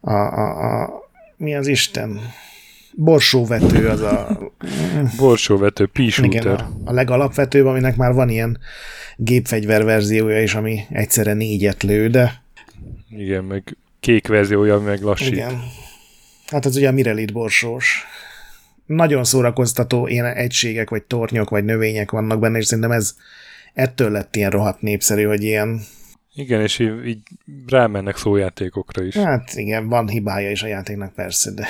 a, 0.00 0.12
a, 0.12 0.82
a 0.82 0.90
mi 1.36 1.56
az 1.56 1.66
Isten? 1.66 2.20
Borsóvető 2.94 3.88
az 3.88 4.00
a... 4.00 4.38
Borsóvető, 5.16 5.86
písúter. 5.86 6.30
Igen, 6.30 6.54
a, 6.54 6.70
a 6.84 6.92
legalapvetőbb, 6.92 7.66
aminek 7.66 7.96
már 7.96 8.12
van 8.12 8.28
ilyen 8.28 8.58
gépfegyver 9.16 9.84
verziója 9.84 10.42
is, 10.42 10.54
ami 10.54 10.80
egyszerre 10.90 11.32
négyet 11.32 11.82
lő, 11.82 12.08
de... 12.08 12.42
Igen, 13.08 13.44
meg 13.44 13.76
kék 14.00 14.26
verziója, 14.26 14.78
meg 14.78 15.00
lassít. 15.00 15.32
Igen. 15.32 15.62
Hát 16.46 16.64
az 16.64 16.76
ugye 16.76 16.88
a 16.88 16.92
Mirelit 16.92 17.32
borsós. 17.32 18.04
Nagyon 18.86 19.24
szórakoztató 19.24 20.06
ilyen 20.06 20.26
egységek, 20.26 20.90
vagy 20.90 21.02
tornyok, 21.02 21.50
vagy 21.50 21.64
növények 21.64 22.10
vannak 22.10 22.40
benne, 22.40 22.58
és 22.58 22.66
szerintem 22.66 22.92
ez 22.92 23.14
ettől 23.74 24.10
lett 24.10 24.36
ilyen 24.36 24.50
rohadt 24.50 24.80
népszerű, 24.80 25.24
hogy 25.24 25.42
ilyen 25.42 25.80
igen, 26.34 26.60
és 26.60 26.78
így, 26.78 27.06
így 27.06 27.22
rámennek 27.66 28.16
szójátékokra 28.16 29.02
is. 29.02 29.16
Hát 29.16 29.54
igen, 29.54 29.88
van 29.88 30.08
hibája 30.08 30.50
is 30.50 30.62
a 30.62 30.66
játéknak 30.66 31.12
persze, 31.12 31.50
de... 31.50 31.66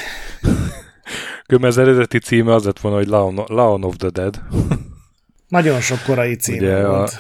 Különben 1.50 1.71
az 1.71 1.78
eredeti 1.78 2.19
címe 2.19 2.54
az 2.54 2.64
lett 2.64 2.80
volna, 2.80 2.97
hogy 2.97 3.07
Lawn, 3.07 3.45
Lawn 3.47 3.85
of 3.85 3.97
the 3.97 4.09
Dead. 4.09 4.42
Nagyon 5.49 5.80
sok 5.80 6.02
korai 6.02 6.35
cím 6.35 6.57
Ugye 6.57 6.87
volt. 6.87 7.09
A, 7.09 7.19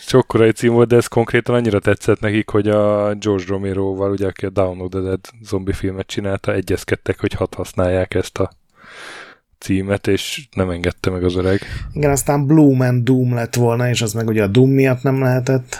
sok 0.00 0.26
korai 0.26 0.50
cím 0.50 0.72
volt, 0.72 0.88
de 0.88 0.96
ez 0.96 1.06
konkrétan 1.06 1.54
annyira 1.54 1.78
tetszett 1.78 2.20
nekik, 2.20 2.48
hogy 2.48 2.68
a 2.68 3.14
George 3.14 3.44
Romero-val, 3.46 4.10
ugye, 4.10 4.26
aki 4.26 4.46
a 4.46 4.50
Dawn 4.50 4.80
of 4.80 4.88
the 4.90 5.00
Dead 5.00 5.20
zombi 5.42 5.72
filmet 5.72 6.06
csinálta, 6.06 6.52
egyezkedtek, 6.52 7.20
hogy 7.20 7.32
hat 7.32 7.54
használják 7.54 8.14
ezt 8.14 8.38
a 8.38 8.50
címet, 9.58 10.06
és 10.06 10.48
nem 10.52 10.70
engedte 10.70 11.10
meg 11.10 11.24
az 11.24 11.36
öreg. 11.36 11.60
Igen, 11.92 12.10
aztán 12.10 12.46
Bloom 12.46 12.80
and 12.80 13.04
Doom 13.04 13.34
lett 13.34 13.54
volna, 13.54 13.88
és 13.88 14.02
az 14.02 14.12
meg 14.12 14.28
ugye 14.28 14.42
a 14.42 14.46
Doom 14.46 14.70
miatt 14.70 15.02
nem 15.02 15.22
lehetett. 15.22 15.78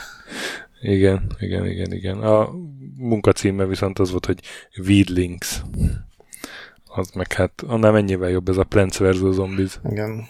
Igen, 0.81 1.31
igen, 1.39 1.67
igen, 1.67 1.93
igen. 1.93 2.19
A 2.19 2.49
munkacíme 2.97 3.67
viszont 3.67 3.99
az 3.99 4.11
volt, 4.11 4.27
hogy 4.27 4.41
Weedlings. 4.87 5.63
Az 6.97 7.11
meg 7.15 7.33
hát 7.33 7.63
annál 7.67 7.93
mennyivel 7.93 8.31
jobb 8.31 8.49
ez 8.49 8.57
a 8.57 8.65
Plants 8.65 8.99
vs. 8.99 9.17
Zombies. 9.17 9.81
Igen. 9.91 10.27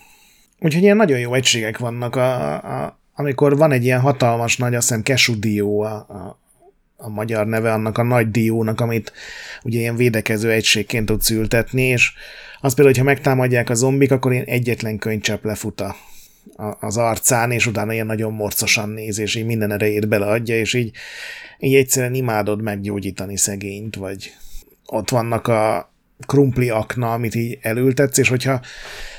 Úgyhogy 0.61 0.83
ilyen 0.83 0.97
nagyon 0.97 1.19
jó 1.19 1.35
egységek 1.35 1.79
vannak, 1.79 2.17
a, 2.17 2.53
a, 2.53 2.99
amikor 3.15 3.57
van 3.57 3.73
egy 3.73 3.85
ilyen 3.85 4.01
hatalmas 4.01 4.57
nagy, 4.57 4.75
azt 4.75 4.89
hiszem 4.89 5.03
Kesu 5.03 5.39
Dió 5.39 5.81
a, 5.81 5.95
a, 5.95 6.41
a 6.97 7.09
magyar 7.09 7.47
neve 7.47 7.73
annak 7.73 7.99
a 7.99 8.03
nagy 8.03 8.31
diónak, 8.31 8.81
amit 8.81 9.13
ugye 9.63 9.79
ilyen 9.79 9.97
védekező 9.97 10.51
egységként 10.51 11.07
tudsz 11.07 11.31
ültetni, 11.31 11.83
és 11.83 12.13
az 12.61 12.75
például, 12.75 12.97
hogyha 12.97 13.15
megtámadják 13.15 13.71
a 13.71 13.75
zombik, 13.75 14.11
akkor 14.11 14.33
én 14.33 14.43
egyetlen 14.47 14.99
könycsepp 14.99 15.45
lefut 15.45 15.81
a, 15.81 15.97
az 16.81 16.97
arcán, 16.97 17.51
és 17.51 17.67
utána 17.67 17.93
ilyen 17.93 18.07
nagyon 18.07 18.33
morcosan 18.33 18.89
néz, 18.89 19.19
és 19.19 19.35
így 19.35 19.47
minden 19.47 19.73
erejét 19.73 20.09
beleadja, 20.09 20.57
és 20.59 20.75
így, 20.75 20.97
így 21.59 21.75
egyszerűen 21.75 22.15
imádod 22.15 22.63
meggyógyítani 22.63 23.37
szegényt, 23.37 23.97
vagy 23.97 24.33
ott 24.87 25.11
vannak 25.11 25.47
a 25.47 25.94
krumpli 26.27 26.71
akna, 26.71 27.13
amit 27.13 27.35
így 27.35 27.59
elültetsz, 27.63 28.19
és 28.19 28.29
hogyha 28.29 28.61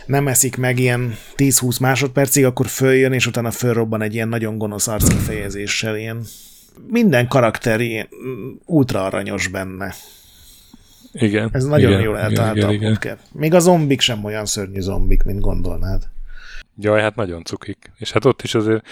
nem 0.05 0.27
eszik 0.27 0.57
meg 0.57 0.79
ilyen 0.79 1.15
10-20 1.35 1.79
másodpercig, 1.81 2.45
akkor 2.45 2.67
följön, 2.67 3.13
és 3.13 3.27
utána 3.27 3.51
fölrobban 3.51 4.01
egy 4.01 4.13
ilyen 4.13 4.29
nagyon 4.29 4.57
gonosz 4.57 4.87
arckifejezéssel, 4.87 5.97
ilyen 5.97 6.25
minden 6.87 7.27
karakter 7.27 7.81
ilyen 7.81 8.07
ultra 8.65 9.05
aranyos 9.05 9.47
benne. 9.47 9.93
Igen. 11.11 11.49
Ez 11.53 11.63
nagyon 11.63 11.89
igen, 11.89 12.01
jól 12.01 12.17
eltalálta 12.17 12.71
igen, 12.71 12.91
a 12.91 12.97
igen. 13.01 13.17
Még 13.31 13.53
a 13.53 13.59
zombik 13.59 14.01
sem 14.01 14.23
olyan 14.23 14.45
szörnyű 14.45 14.79
zombik, 14.79 15.23
mint 15.23 15.39
gondolnád. 15.39 16.07
Jaj, 16.77 17.01
hát 17.01 17.15
nagyon 17.15 17.43
cukik. 17.43 17.91
És 17.97 18.11
hát 18.11 18.25
ott 18.25 18.41
is 18.41 18.55
azért 18.55 18.87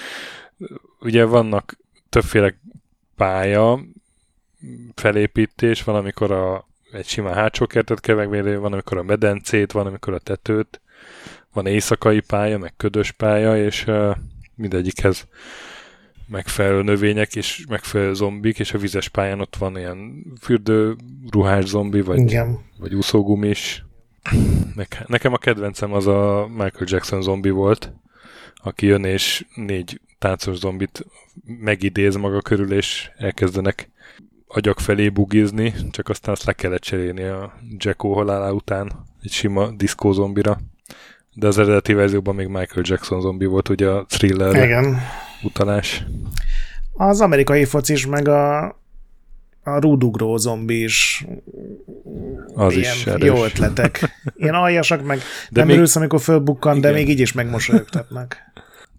ugye 1.00 1.24
vannak 1.24 1.78
többféle 2.10 2.56
pálya 3.16 3.80
felépítés, 4.96 5.84
van, 5.84 5.96
amikor 5.96 6.32
a, 6.32 6.68
egy 6.94 7.08
sima 7.08 7.34
hátsó 7.34 7.66
kertet 7.66 8.00
kell 8.00 8.16
megvédeni, 8.16 8.56
van, 8.56 8.74
amikor 8.74 8.98
a 8.98 9.04
medencét, 9.04 9.72
van, 9.72 9.86
amikor 9.86 10.14
a 10.14 10.20
tetőt, 10.20 10.82
van 11.54 11.66
éjszakai 11.66 12.20
pálya, 12.20 12.58
meg 12.58 12.74
ködös 12.78 13.12
pálya, 13.12 13.66
és 13.66 13.88
uh, 13.88 14.16
mindegyikhez 14.56 15.28
megfelelő 16.28 16.82
növények 16.82 17.36
és 17.36 17.66
megfelelő 17.70 18.14
zombik, 18.14 18.60
és 18.60 18.74
a 18.74 18.78
vizes 18.78 19.10
pályán 19.10 19.40
ott 19.40 19.56
van 19.56 19.78
ilyen 19.78 20.24
fürdő 20.42 20.96
ruhás 21.32 21.66
zombi, 21.66 22.02
vagy, 22.02 22.20
Igen. 22.20 22.60
vagy 22.80 22.94
úszógumis, 22.94 23.84
Nekem 25.08 25.34
a 25.34 25.38
kedvencem 25.38 25.94
az 25.94 26.08
a 26.08 26.48
Michael 26.50 26.86
Jackson 26.86 27.22
zombi 27.22 27.50
volt, 27.50 27.94
aki 28.56 28.86
jön 28.86 29.04
és 29.04 29.46
négy 29.56 30.02
táncos 30.20 30.58
zombit 30.58 31.06
megidéz 31.46 32.16
maga 32.16 32.42
körül, 32.42 32.74
és 32.74 33.12
elkezdenek 33.18 33.90
agyak 34.54 34.80
felé 34.80 35.10
bugizni, 35.10 35.74
csak 35.92 36.10
aztán 36.10 36.34
azt 36.34 36.44
le 36.46 36.54
kellett 36.54 36.82
cserélni 36.82 37.24
a 37.24 37.54
Jacko 37.78 38.14
halála 38.14 38.54
után 38.54 38.92
egy 39.24 39.32
sima 39.32 39.72
diszkó 39.72 40.12
zombira. 40.12 40.60
De 41.34 41.48
az 41.48 41.58
eredeti 41.58 41.94
verzióban 41.94 42.36
még 42.36 42.48
Michael 42.48 42.82
Jackson 42.82 43.22
zombi 43.22 43.46
volt, 43.46 43.70
ugye 43.70 43.88
a 43.88 44.06
thriller 44.06 44.64
Igen. 44.64 44.98
utalás. 45.44 46.06
Az 46.94 47.22
amerikai 47.22 47.66
focis 47.66 48.06
meg 48.06 48.28
a 48.28 48.76
a 49.64 49.80
rúdugró 49.80 50.38
zombi 50.38 50.84
is 50.84 51.26
az 52.54 52.76
ilyen 52.76 52.94
is 52.94 53.06
erős. 53.06 53.28
jó 53.28 53.44
ötletek. 53.44 54.00
Ilyen 54.36 54.54
aljasak, 54.54 55.06
meg 55.06 55.18
de 55.18 55.24
nem 55.50 55.66
még... 55.66 55.76
örülsz, 55.76 55.96
amikor 55.96 56.22
fölbukkan, 56.22 56.82
de 56.82 56.92
még 56.92 57.10
így 57.10 57.20
is 57.20 57.32
megmosolyogtatnak. 57.32 58.38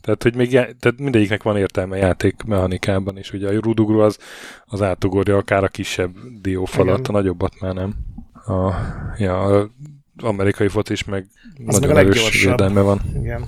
Tehát, 0.04 0.22
hogy 0.22 0.34
még, 0.34 0.50
tehát 0.50 0.98
mindegyiknek 0.98 1.42
van 1.42 1.56
értelme 1.56 1.96
játék 1.96 2.42
mechanikában, 2.42 3.16
és 3.16 3.32
ugye 3.32 3.48
a 3.48 3.60
rudugró 3.60 4.00
az, 4.00 4.18
az 4.64 4.82
átugorja 4.82 5.36
akár 5.36 5.64
a 5.64 5.68
kisebb 5.68 6.16
diófalat, 6.40 7.08
a 7.08 7.12
nagyobbat 7.12 7.60
már 7.60 7.74
nem. 7.74 7.94
A, 8.32 8.72
ja, 9.18 9.40
az 9.42 9.68
amerikai 10.16 10.68
fot 10.68 10.90
is 10.90 11.04
meg 11.04 11.26
az 11.66 11.78
nagyon 11.78 11.94
meg 11.94 12.06
erős 12.06 12.44
védelme 12.44 12.80
van. 12.80 13.00
Igen. 13.20 13.46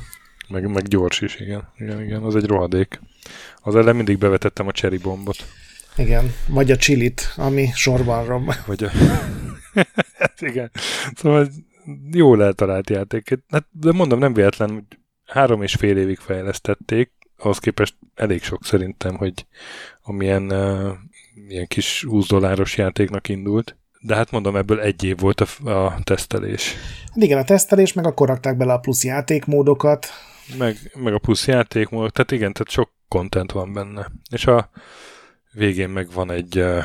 Meg, 0.49 0.71
meg 0.71 0.83
gyors 0.83 1.21
is, 1.21 1.41
igen. 1.41 1.69
igen. 1.79 2.03
Igen, 2.03 2.23
az 2.23 2.37
egy 2.37 2.47
rohadék. 2.47 3.01
Az 3.57 3.77
ellen 3.77 3.97
mindig 3.97 4.19
bevetettem 4.19 4.67
a 4.67 4.73
cherry 4.73 4.99
bombot. 4.99 5.37
Igen, 5.97 6.33
vagy 6.49 6.71
a 6.71 6.77
csilit, 6.77 7.33
ami 7.37 7.69
sorban 7.75 8.25
rom. 8.25 8.49
Vagy 8.67 8.85
a... 8.85 8.91
hát 10.19 10.41
igen. 10.41 10.71
Szóval 11.15 11.49
jól 12.13 12.43
eltalált 12.43 12.91
játék. 12.91 13.39
Hát, 13.49 13.67
de 13.71 13.93
mondom, 13.93 14.19
nem 14.19 14.35
véletlen, 14.35 14.71
hogy 14.71 14.99
három 15.27 15.63
és 15.63 15.75
fél 15.75 15.97
évig 15.97 16.19
fejlesztették, 16.19 17.11
ahhoz 17.39 17.59
képest 17.59 17.95
elég 18.15 18.43
sok 18.43 18.65
szerintem, 18.65 19.17
hogy 19.17 19.47
amilyen 20.03 20.53
uh, 20.53 20.93
ilyen 21.49 21.67
kis 21.67 22.05
20 22.09 22.29
dolláros 22.29 22.77
játéknak 22.77 23.29
indult. 23.29 23.77
De 24.01 24.15
hát 24.15 24.31
mondom, 24.31 24.57
ebből 24.57 24.81
egy 24.81 25.05
év 25.05 25.19
volt 25.19 25.41
a, 25.41 25.71
a 25.85 25.99
tesztelés. 26.05 26.75
Hát 27.15 27.23
igen, 27.23 27.39
a 27.39 27.45
tesztelés, 27.45 27.93
meg 27.93 28.07
akkor 28.07 28.29
rakták 28.29 28.57
bele 28.57 28.73
a 28.73 28.79
plusz 28.79 29.05
játékmódokat. 29.05 30.07
Meg, 30.59 30.77
meg 30.95 31.15
a 31.15 31.19
plusz 31.19 31.47
játékmódok, 31.47 32.13
tehát 32.13 32.31
igen, 32.31 32.53
tehát 32.53 32.71
sok 32.71 32.91
content 33.09 33.53
van 33.53 33.73
benne. 33.73 34.11
És 34.31 34.47
a 34.47 34.71
végén 35.53 35.89
meg 35.89 36.11
van 36.13 36.31
egy 36.31 36.59
uh, 36.59 36.85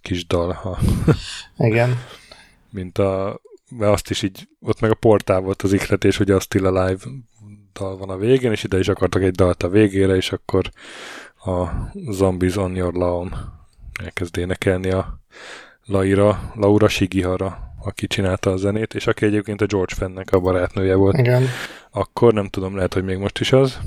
kis 0.00 0.26
dal. 0.26 0.52
Ha 0.52 0.78
Igen. 1.66 1.98
mint 2.70 2.98
a 2.98 3.40
mert 3.78 3.92
azt 3.92 4.10
is 4.10 4.22
így, 4.22 4.48
ott 4.60 4.80
meg 4.80 4.90
a 4.90 4.94
portál 4.94 5.40
volt 5.40 5.62
az 5.62 5.72
ikletés, 5.72 6.16
hogy 6.16 6.30
a 6.30 6.40
Still 6.40 6.66
Alive 6.66 7.04
dal 7.74 7.96
van 7.96 8.10
a 8.10 8.16
végén, 8.16 8.50
és 8.50 8.64
ide 8.64 8.78
is 8.78 8.88
akartak 8.88 9.22
egy 9.22 9.34
dalt 9.34 9.62
a 9.62 9.68
végére, 9.68 10.16
és 10.16 10.32
akkor 10.32 10.70
a 11.44 11.66
Zombies 12.10 12.56
on 12.56 12.74
Your 12.74 12.94
Lawn 12.94 13.34
elkezd 14.02 14.36
énekelni 14.36 14.90
a 14.90 15.18
Laira, 15.84 16.52
Laura 16.54 16.88
Shigihara, 16.88 17.58
aki 17.84 18.06
csinálta 18.06 18.50
a 18.50 18.56
zenét, 18.56 18.94
és 18.94 19.06
aki 19.06 19.24
egyébként 19.24 19.60
a 19.60 19.66
George 19.66 19.94
Fennek 19.94 20.32
a 20.32 20.40
barátnője 20.40 20.94
volt. 20.94 21.18
Igen. 21.18 21.46
Akkor 21.90 22.32
nem 22.32 22.48
tudom, 22.48 22.76
lehet, 22.76 22.94
hogy 22.94 23.04
még 23.04 23.18
most 23.18 23.40
is 23.40 23.52
az. 23.52 23.78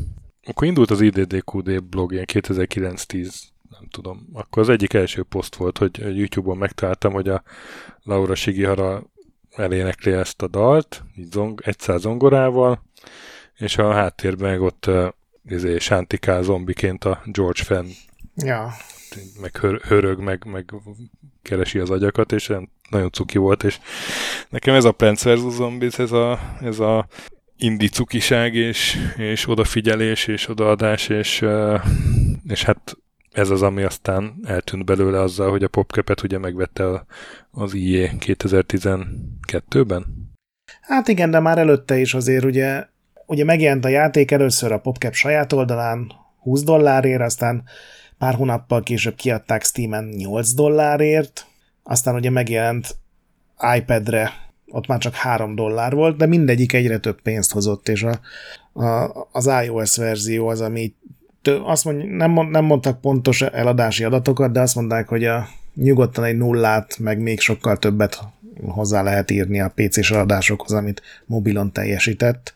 Akkor 0.43 0.67
indult 0.67 0.91
az 0.91 1.01
IDDQD 1.01 1.83
blog 1.83 2.11
ilyen 2.11 2.25
2009-10 2.33 3.33
nem 3.69 3.87
tudom. 3.91 4.29
Akkor 4.33 4.61
az 4.61 4.69
egyik 4.69 4.93
első 4.93 5.23
poszt 5.23 5.55
volt, 5.55 5.77
hogy 5.77 6.17
YouTube-on 6.17 6.57
megtaláltam, 6.57 7.13
hogy 7.13 7.29
a 7.29 7.43
Laura 8.03 8.35
Shigihara 8.35 9.03
elénekli 9.51 10.11
ezt 10.11 10.41
a 10.41 10.47
dalt, 10.47 11.03
így 11.15 11.31
zong, 11.31 11.61
egyszer 11.65 11.99
zongorával, 11.99 12.83
és 13.57 13.77
a 13.77 13.93
háttérben 13.93 14.49
meg 14.49 14.61
ott 14.61 14.87
uh, 14.87 15.07
izé, 15.49 15.77
sántikál 15.77 16.43
zombiként 16.43 17.03
a 17.03 17.21
George 17.25 17.63
Fenn. 17.63 17.87
Ja. 18.35 18.73
Meg 19.41 19.57
hör, 19.57 19.81
hörög, 19.81 20.19
meg, 20.19 20.45
meg 20.45 20.73
keresi 21.41 21.79
az 21.79 21.89
agyakat, 21.89 22.31
és 22.31 22.53
nagyon 22.89 23.11
cuki 23.11 23.37
volt, 23.37 23.63
és 23.63 23.79
nekem 24.49 24.73
ez 24.73 24.83
a 24.85 24.91
Plants 24.91 25.23
vs. 25.23 25.53
Zombies, 25.53 25.99
ez 25.99 26.11
a, 26.11 26.39
ez 26.61 26.79
a 26.79 27.07
indi 27.57 27.87
cukiság, 27.87 28.55
és, 28.55 28.97
és 29.17 29.47
odafigyelés, 29.47 30.27
és 30.27 30.49
odaadás, 30.49 31.09
és, 31.09 31.45
és 32.47 32.63
hát 32.63 32.97
ez 33.31 33.49
az, 33.49 33.61
ami 33.61 33.83
aztán 33.83 34.33
eltűnt 34.43 34.85
belőle 34.85 35.21
azzal, 35.21 35.49
hogy 35.49 35.63
a 35.63 35.67
PopCap-et 35.67 36.23
ugye 36.23 36.37
megvette 36.37 37.05
az 37.51 37.73
IE 37.73 38.11
2012-ben? 38.19 40.05
Hát 40.81 41.07
igen, 41.07 41.31
de 41.31 41.39
már 41.39 41.57
előtte 41.57 41.97
is 41.97 42.13
azért 42.13 42.43
ugye, 42.43 42.85
ugye 43.27 43.43
megjelent 43.43 43.85
a 43.85 43.89
játék 43.89 44.31
először 44.31 44.71
a 44.71 44.79
PopCap 44.79 45.13
saját 45.13 45.53
oldalán 45.53 46.11
20 46.39 46.63
dollárért, 46.63 47.21
aztán 47.21 47.63
pár 48.17 48.33
hónappal 48.33 48.83
később 48.83 49.15
kiadták 49.15 49.63
Steam-en 49.63 50.03
8 50.03 50.53
dollárért, 50.53 51.45
aztán 51.83 52.15
ugye 52.15 52.29
megjelent 52.29 52.95
iPad-re, 53.75 54.31
ott 54.67 54.87
már 54.87 54.99
csak 54.99 55.13
3 55.13 55.55
dollár 55.55 55.93
volt, 55.93 56.17
de 56.17 56.25
mindegyik 56.25 56.73
egyre 56.73 56.97
több 56.97 57.21
pénzt 57.21 57.51
hozott, 57.51 57.87
és 57.87 58.03
a, 58.03 58.19
a, 58.83 59.27
az 59.31 59.49
iOS 59.63 59.97
verzió 59.97 60.47
az, 60.47 60.61
ami 60.61 60.93
azt 61.63 61.85
mondj, 61.85 62.05
nem, 62.05 62.49
nem 62.49 62.65
mondtak 62.65 63.01
pontos 63.01 63.41
eladási 63.41 64.03
adatokat, 64.03 64.51
de 64.51 64.61
azt 64.61 64.75
mondták, 64.75 65.07
hogy 65.07 65.25
a 65.25 65.47
nyugodtan 65.73 66.23
egy 66.23 66.37
nullát, 66.37 66.97
meg 66.99 67.19
még 67.19 67.39
sokkal 67.39 67.77
többet 67.77 68.19
hozzá 68.65 69.01
lehet 69.01 69.31
írni 69.31 69.61
a 69.61 69.73
PC-s 69.75 70.11
adásokhoz, 70.11 70.71
amit 70.71 71.01
mobilon 71.25 71.71
teljesített. 71.71 72.55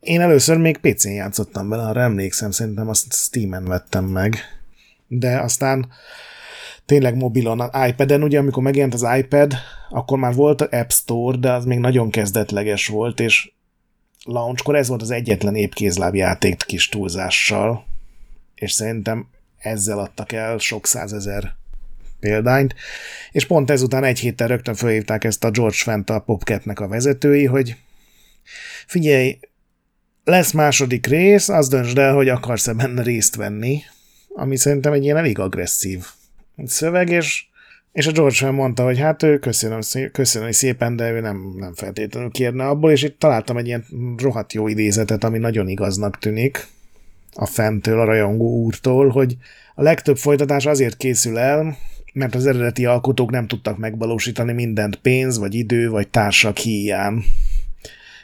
Én 0.00 0.20
először 0.20 0.56
még 0.56 0.76
PC-n 0.76 1.08
játszottam 1.08 1.68
bele, 1.68 1.82
arra 1.82 2.00
emlékszem, 2.00 2.50
szerintem 2.50 2.88
azt 2.88 3.12
Steam-en 3.12 3.64
vettem 3.64 4.04
meg. 4.04 4.36
De 5.06 5.40
aztán 5.40 5.88
tényleg 6.86 7.16
mobilon, 7.16 7.70
iPad-en, 7.88 8.22
ugye 8.22 8.38
amikor 8.38 8.62
megjelent 8.62 8.94
az 8.94 9.06
iPad, 9.16 9.52
akkor 9.90 10.18
már 10.18 10.34
volt 10.34 10.60
App 10.62 10.90
Store, 10.90 11.36
de 11.36 11.52
az 11.52 11.64
még 11.64 11.78
nagyon 11.78 12.10
kezdetleges 12.10 12.86
volt, 12.86 13.20
és 13.20 13.52
launchkor 14.24 14.76
ez 14.76 14.88
volt 14.88 15.02
az 15.02 15.10
egyetlen 15.10 15.54
épkézláb 15.54 16.14
játék 16.14 16.62
kis 16.66 16.88
túlzással, 16.88 17.84
és 18.54 18.72
szerintem 18.72 19.28
ezzel 19.58 19.98
adtak 19.98 20.32
el 20.32 20.58
sok 20.58 20.86
százezer 20.86 21.54
példányt, 22.24 22.74
és 23.32 23.46
pont 23.46 23.70
ezután 23.70 24.04
egy 24.04 24.18
héttel 24.18 24.48
rögtön 24.48 24.74
felhívták 24.74 25.24
ezt 25.24 25.44
a 25.44 25.50
George 25.50 25.76
Fent 25.76 26.10
a 26.10 26.18
Popcatnek 26.18 26.80
a 26.80 26.88
vezetői, 26.88 27.44
hogy 27.44 27.76
figyelj, 28.86 29.38
lesz 30.24 30.52
második 30.52 31.06
rész, 31.06 31.48
az 31.48 31.68
döntsd 31.68 31.98
el, 31.98 32.14
hogy 32.14 32.28
akarsz-e 32.28 32.72
benne 32.72 33.02
részt 33.02 33.36
venni, 33.36 33.82
ami 34.34 34.56
szerintem 34.56 34.92
egy 34.92 35.04
ilyen 35.04 35.16
elég 35.16 35.38
agresszív 35.38 36.04
szöveg, 36.64 37.08
és, 37.08 37.44
és 37.92 38.06
a 38.06 38.12
George 38.12 38.36
Fent 38.36 38.56
mondta, 38.56 38.84
hogy 38.84 38.98
hát 38.98 39.22
ő 39.22 39.38
köszönöm, 39.38 39.80
köszönöm 40.12 40.50
szépen, 40.50 40.96
de 40.96 41.10
ő 41.10 41.20
nem, 41.20 41.54
nem 41.56 41.74
feltétlenül 41.74 42.30
kérne 42.30 42.66
abból, 42.66 42.90
és 42.90 43.02
itt 43.02 43.18
találtam 43.18 43.56
egy 43.56 43.66
ilyen 43.66 43.84
rohadt 44.16 44.52
jó 44.52 44.68
idézetet, 44.68 45.24
ami 45.24 45.38
nagyon 45.38 45.68
igaznak 45.68 46.18
tűnik, 46.18 46.66
a 47.34 47.46
fentől, 47.46 48.00
a 48.00 48.04
rajongó 48.04 48.62
úrtól, 48.62 49.08
hogy 49.08 49.36
a 49.74 49.82
legtöbb 49.82 50.16
folytatás 50.16 50.66
azért 50.66 50.96
készül 50.96 51.38
el, 51.38 51.76
mert 52.14 52.34
az 52.34 52.46
eredeti 52.46 52.86
alkotók 52.86 53.30
nem 53.30 53.46
tudtak 53.46 53.78
megvalósítani 53.78 54.52
mindent 54.52 54.96
pénz, 54.96 55.38
vagy 55.38 55.54
idő, 55.54 55.90
vagy 55.90 56.08
társak 56.08 56.56
híján. 56.56 57.24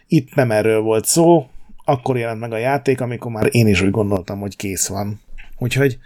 Itt 0.06 0.34
nem 0.34 0.50
erről 0.50 0.80
volt 0.80 1.04
szó, 1.04 1.46
akkor 1.84 2.16
jelent 2.16 2.40
meg 2.40 2.52
a 2.52 2.56
játék, 2.56 3.00
amikor 3.00 3.32
már 3.32 3.48
én 3.50 3.66
is 3.66 3.82
úgy 3.82 3.90
gondoltam, 3.90 4.40
hogy 4.40 4.56
kész 4.56 4.86
van. 4.86 5.20
Úgyhogy 5.58 5.98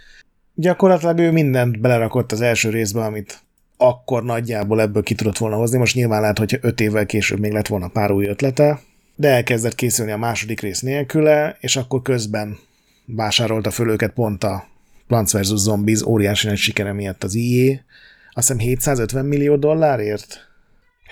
gyakorlatilag 0.55 1.19
ő 1.19 1.31
mindent 1.31 1.81
belerakott 1.81 2.33
az 2.33 2.41
első 2.41 2.71
részbe, 2.71 3.05
amit 3.05 3.43
akkor 3.77 4.25
nagyjából 4.25 4.81
ebből 4.81 5.03
ki 5.03 5.15
tudott 5.15 5.39
volna 5.39 5.57
hozni. 5.57 5.79
Most 5.79 5.95
nyilván 5.95 6.21
lehet, 6.21 6.39
hogy 6.39 6.59
öt 6.61 6.81
évvel 6.81 7.07
később 7.07 7.39
még 7.39 7.53
lett 7.53 7.67
volna 7.67 7.89
pár 7.89 8.11
új 8.11 8.27
ötlete, 8.27 8.81
de 9.17 9.29
elkezdett 9.29 9.75
készülni 9.75 10.13
a 10.13 10.17
második 10.17 10.61
rész 10.61 10.81
nélküle, 10.81 11.57
és 11.61 11.77
akkor 11.77 12.03
közben 12.03 12.59
vásárolta 13.05 13.71
föl 13.71 13.91
őket 13.91 14.13
pont 14.13 14.45
a 14.45 14.73
Plants 15.07 15.33
vs. 15.33 15.55
Zombies 15.55 16.03
óriási 16.03 16.47
nagy 16.47 16.57
sikere 16.57 16.93
miatt 16.93 17.25
az 17.25 17.35
IE. 17.35 17.85
Azt 18.33 18.49
hiszem 18.49 18.59
750 18.59 19.25
millió 19.25 19.57
dollárért? 19.57 20.49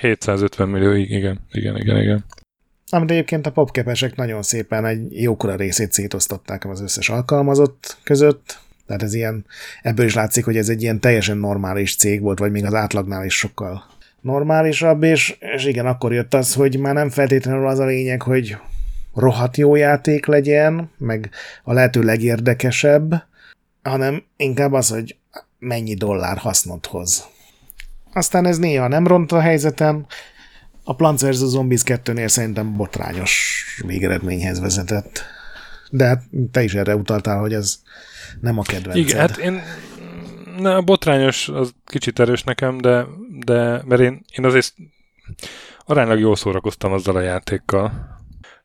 750 0.01 0.69
millió, 0.69 0.93
igen, 0.93 1.41
igen, 1.51 1.77
igen, 1.77 1.97
igen. 1.97 2.25
Amit 2.91 3.11
egyébként 3.11 3.47
a 3.47 3.53
popkepesek 3.53 4.17
nagyon 4.17 4.43
szépen 4.43 4.85
egy 4.85 5.23
jókora 5.23 5.57
részét 5.57 5.93
szétosztották 5.93 6.65
az 6.65 6.81
összes 6.81 7.09
alkalmazott 7.09 7.97
között, 8.03 8.59
tehát 8.87 9.03
ez 9.03 9.15
ilyen, 9.15 9.45
ebből 9.83 10.07
is 10.07 10.15
látszik, 10.15 10.45
hogy 10.45 10.57
ez 10.57 10.69
egy 10.69 10.83
ilyen 10.83 11.01
teljesen 11.01 11.37
normális 11.37 11.97
cég 11.97 12.21
volt, 12.21 12.39
vagy 12.39 12.51
még 12.51 12.65
az 12.65 12.75
átlagnál 12.75 13.25
is 13.25 13.35
sokkal 13.35 13.85
normálisabb, 14.21 15.03
és, 15.03 15.37
és 15.57 15.65
igen, 15.65 15.87
akkor 15.87 16.13
jött 16.13 16.35
az, 16.35 16.55
hogy 16.55 16.79
már 16.79 16.95
nem 16.95 17.11
feltétlenül 17.11 17.67
az 17.67 17.79
a 17.79 17.85
lényeg, 17.85 18.23
hogy 18.23 18.57
rohadt 19.15 19.57
jó 19.57 19.75
játék 19.75 20.27
legyen, 20.27 20.91
meg 20.99 21.31
a 21.65 21.73
lehető 21.73 22.03
legérdekesebb, 22.03 23.23
hanem 23.83 24.25
inkább 24.37 24.73
az, 24.73 24.89
hogy 24.89 25.17
mennyi 25.59 25.95
dollár 25.95 26.39
hasznot 26.39 26.87
hoz. 26.87 27.27
Aztán 28.13 28.47
ez 28.47 28.59
néha 28.59 28.89
nem 28.89 29.07
ront 29.07 29.33
a 29.33 29.41
helyzeten, 29.41 30.07
a 30.85 30.95
Plants 30.95 31.21
vs. 31.21 31.37
Zombies 31.37 31.83
2-nél 31.85 32.29
szerintem 32.29 32.77
botrányos 32.77 33.65
végeredményhez 33.87 34.61
vezetett. 34.61 35.23
De 35.91 36.07
hát 36.07 36.23
te 36.51 36.63
is 36.63 36.75
erre 36.75 36.97
utaltál, 36.97 37.39
hogy 37.39 37.53
ez 37.53 37.81
nem 38.41 38.59
a 38.59 38.63
kedvenced. 38.63 39.09
Igen, 39.09 39.19
hát 39.19 39.37
én 39.37 39.63
na, 40.59 40.75
a 40.77 40.83
botrányos 40.83 41.49
az 41.49 41.75
kicsit 41.85 42.21
erős 42.21 42.43
nekem, 42.43 42.79
de, 42.79 43.07
de 43.45 43.83
mert 43.85 44.01
én, 44.01 44.25
én 44.37 44.45
azért 44.45 44.75
aránylag 45.85 46.19
jól 46.19 46.37
szórakoztam 46.37 46.93
azzal 46.93 47.17
a 47.17 47.21
játékkal, 47.21 48.19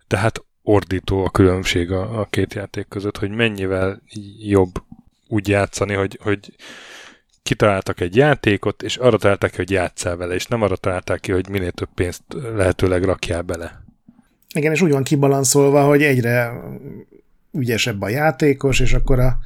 de 0.08 0.18
hát 0.18 0.46
ordító 0.62 1.26
a 1.26 1.30
különbség 1.30 1.92
a, 1.92 2.20
a 2.20 2.26
két 2.26 2.54
játék 2.54 2.88
között, 2.88 3.18
hogy 3.18 3.30
mennyivel 3.30 4.02
jobb 4.40 4.84
úgy 5.28 5.48
játszani, 5.48 5.94
hogy, 5.94 6.20
hogy 6.22 6.54
kitaláltak 7.44 8.02
egy 8.02 8.16
játékot, 8.16 8.84
és 8.84 8.96
arra 8.96 9.18
találták 9.18 9.52
ki, 9.52 9.58
hogy 9.58 9.72
játszál 9.72 10.16
vele, 10.16 10.34
és 10.34 10.46
nem 10.46 10.62
arra 10.62 10.76
találták 10.76 11.20
ki, 11.20 11.32
hogy 11.32 11.50
minél 11.50 11.72
több 11.72 11.90
pénzt 11.96 12.22
lehetőleg 12.56 13.04
rakjál 13.04 13.42
bele. 13.42 13.84
Igen, 14.56 14.72
és 14.72 14.82
úgy 14.82 14.92
van 14.92 15.04
kibalanszolva, 15.04 15.84
hogy 15.84 16.04
egyre 16.04 16.54
ügyesebb 17.54 18.02
a 18.02 18.10
játékos, 18.10 18.80
és 18.80 18.94
akkor 18.94 19.20
a, 19.20 19.38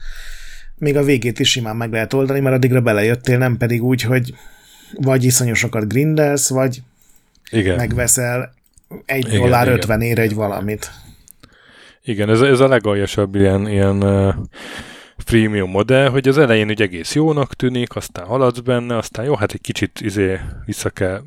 még 0.77 0.97
a 0.97 1.03
végét 1.03 1.39
is 1.39 1.49
simán 1.49 1.75
meg 1.75 1.91
lehet 1.91 2.13
oldani, 2.13 2.39
mert 2.39 2.55
addigra 2.55 2.81
belejöttél, 2.81 3.37
nem 3.37 3.57
pedig 3.57 3.83
úgy, 3.83 4.01
hogy 4.01 4.33
vagy 4.95 5.23
iszonyosokat 5.23 5.87
grindelsz, 5.87 6.49
vagy 6.49 6.81
igen. 7.51 7.75
megveszel 7.75 8.53
egy 9.05 9.27
igen, 9.27 9.39
dollár 9.39 9.65
igen. 9.65 9.77
50 9.77 10.01
ér 10.01 10.19
egy 10.19 10.33
valamit. 10.33 10.91
Igen, 12.03 12.29
ez, 12.29 12.41
ez 12.41 12.59
a 12.59 12.67
legaljasabb 12.67 13.35
ilyen, 13.35 13.67
ilyen 13.67 14.03
freemium 15.21 15.69
modell, 15.69 16.09
hogy 16.09 16.27
az 16.27 16.37
elején 16.37 16.69
ugye 16.69 16.83
egész 16.83 17.15
jónak 17.15 17.53
tűnik, 17.53 17.95
aztán 17.95 18.25
haladsz 18.25 18.59
benne, 18.59 18.97
aztán 18.97 19.25
jó, 19.25 19.35
hát 19.35 19.53
egy 19.53 19.61
kicsit 19.61 20.01
izé 20.01 20.39
vissza 20.65 20.89
kell 20.89 21.21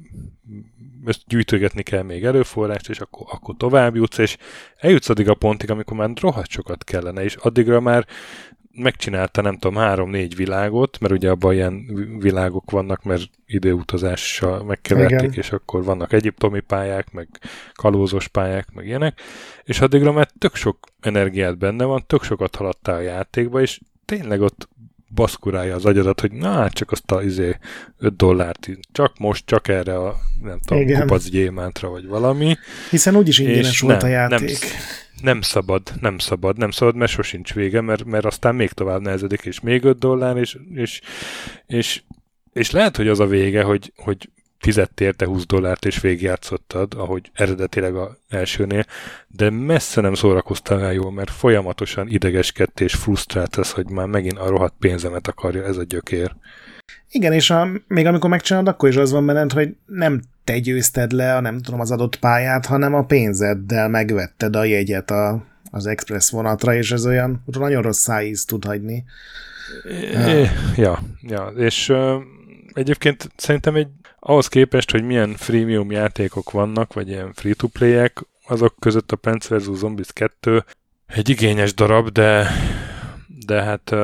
ezt 1.07 1.21
gyűjtögetni 1.27 1.83
kell 1.83 2.03
még 2.03 2.25
erőforrást, 2.25 2.89
és 2.89 3.01
akkor, 3.01 3.27
akkor 3.31 3.55
tovább 3.59 3.97
jutsz, 3.97 4.19
és 4.19 4.37
eljutsz 4.77 5.09
addig 5.09 5.29
a 5.29 5.35
pontig, 5.35 5.71
amikor 5.71 5.97
már 5.97 6.11
rohadt 6.21 6.51
sokat 6.51 6.85
kellene, 6.85 7.23
és 7.25 7.37
addigra 7.37 7.81
már 7.81 8.07
megcsinálta 8.77 9.43
nem 9.43 9.59
tudom, 9.59 9.77
három-négy 9.77 10.37
világot, 10.37 11.01
mert 11.01 11.13
ugye 11.13 11.31
abban 11.31 11.53
ilyen 11.53 11.87
világok 12.21 12.71
vannak, 12.71 13.03
mert 13.03 13.23
időutazással 13.47 14.65
megkeverték, 14.65 15.37
és 15.37 15.53
akkor 15.53 15.85
vannak 15.85 16.13
egyiptomi 16.13 16.61
pályák, 16.61 17.13
meg 17.13 17.29
kalózos 17.75 18.29
pályák, 18.29 18.73
meg 18.73 18.87
ilyenek, 18.87 19.21
és 19.63 19.81
addigra 19.81 20.13
már 20.13 20.29
tök 20.39 20.55
sok 20.55 20.79
energiát 21.01 21.59
benne 21.59 21.85
van, 21.85 22.05
tök 22.07 22.23
sokat 22.23 22.57
haladtál 22.57 22.97
a 22.97 23.01
játékba, 23.01 23.61
és 23.61 23.81
tényleg 24.05 24.41
ott 24.41 24.69
baszkurálja 25.15 25.75
az 25.75 25.85
agyadat, 25.85 26.21
hogy 26.21 26.33
na, 26.33 26.53
hát 26.53 26.73
csak 26.73 26.91
azt 26.91 27.11
a 27.11 27.23
izé, 27.23 27.57
5 27.99 28.17
dollárt, 28.17 28.69
csak 28.93 29.19
most, 29.19 29.47
csak 29.47 29.69
erre 29.69 29.99
a, 29.99 30.15
nem 30.43 30.59
tudom, 30.59 30.83
Igen. 30.83 31.01
kupac 31.01 31.29
gyémántra, 31.29 31.89
vagy 31.89 32.07
valami. 32.07 32.57
Hiszen 32.91 33.17
úgyis 33.17 33.39
ingyenes 33.39 33.81
volt 33.81 34.01
nem, 34.01 34.11
a 34.11 34.13
játék. 34.13 34.59
Nem, 34.61 34.71
nem 35.23 35.41
szabad, 35.41 35.83
nem 36.01 36.19
szabad, 36.19 36.59
nem 36.59 36.71
szabad, 36.71 36.97
mert 36.97 37.11
sosincs 37.11 37.55
vége, 37.55 37.81
mert, 37.81 38.05
mert 38.05 38.25
aztán 38.25 38.55
még 38.55 38.71
tovább 38.71 39.01
nehezedik, 39.01 39.41
és 39.41 39.61
még 39.61 39.85
5 39.85 39.99
dollár, 39.99 40.37
és, 40.37 40.59
és, 40.75 41.01
és, 41.67 42.03
és 42.53 42.71
lehet, 42.71 42.97
hogy 42.97 43.09
az 43.09 43.21
a 43.21 43.27
vége, 43.27 43.63
hogy, 43.63 43.93
hogy 43.97 44.29
fizettél 44.65 45.07
érte 45.07 45.27
20 45.27 45.47
dollárt 45.47 45.85
és 45.85 46.01
végigjátszottad, 46.01 46.95
ahogy 46.97 47.31
eredetileg 47.35 47.95
a 47.95 48.17
elsőnél, 48.29 48.85
de 49.29 49.51
messze 49.51 50.01
nem 50.01 50.15
szórakoztál 50.15 50.81
el 50.81 50.93
jól, 50.93 51.13
mert 51.13 51.31
folyamatosan 51.31 52.09
idegeskedt 52.09 52.81
és 52.81 52.95
frusztrált 52.95 53.59
ez, 53.59 53.71
hogy 53.71 53.91
már 53.91 54.07
megint 54.07 54.39
a 54.39 54.49
rohadt 54.49 54.75
pénzemet 54.79 55.29
akarja 55.29 55.65
ez 55.65 55.77
a 55.77 55.83
gyökér. 55.83 56.35
Igen, 57.11 57.33
és 57.33 57.51
a, 57.51 57.69
még 57.89 58.07
amikor 58.07 58.31
megcsinálod, 58.31 58.69
akkor 58.69 58.89
is 58.89 58.97
az 58.97 59.13
van 59.13 59.27
benned, 59.27 59.53
hogy 59.53 59.77
nem 59.87 60.23
te 60.45 60.59
győzted 60.59 61.13
le 61.13 61.37
a 61.37 61.41
nem 61.41 61.59
tudom 61.59 61.81
az 61.81 61.91
adott 61.91 62.19
pályát, 62.19 62.67
hanem 62.67 62.95
a 62.95 63.05
pénzeddel 63.05 63.89
megvetted 63.89 64.57
a 64.57 64.65
jegyet 64.65 65.11
a, 65.11 65.45
az 65.71 65.87
express 65.87 66.31
vonatra, 66.31 66.75
és 66.75 66.93
ez 66.93 67.07
olyan 67.07 67.45
nagyon 67.59 67.83
rossz 67.83 68.01
szájíz 68.01 68.45
tud 68.45 68.65
hagyni. 68.65 69.05
Ja, 70.13 70.49
ja, 70.77 70.99
ja. 71.23 71.53
és 71.57 71.89
uh, 71.89 72.23
egyébként 72.73 73.31
szerintem 73.37 73.75
egy 73.75 73.89
ahhoz 74.27 74.49
képest, 74.49 74.91
hogy 74.91 75.03
milyen 75.03 75.37
freemium 75.37 75.91
játékok 75.91 76.51
vannak, 76.51 76.93
vagy 76.93 77.09
ilyen 77.09 77.33
free-to-play-ek, 77.33 78.27
azok 78.47 78.75
között 78.79 79.13
a 79.13 79.17
Plants 79.17 79.49
vs. 79.49 79.63
Zombies 79.63 80.13
2 80.13 80.65
egy 81.07 81.29
igényes 81.29 81.75
darab, 81.75 82.09
de, 82.09 82.51
de 83.47 83.63
hát 83.63 83.95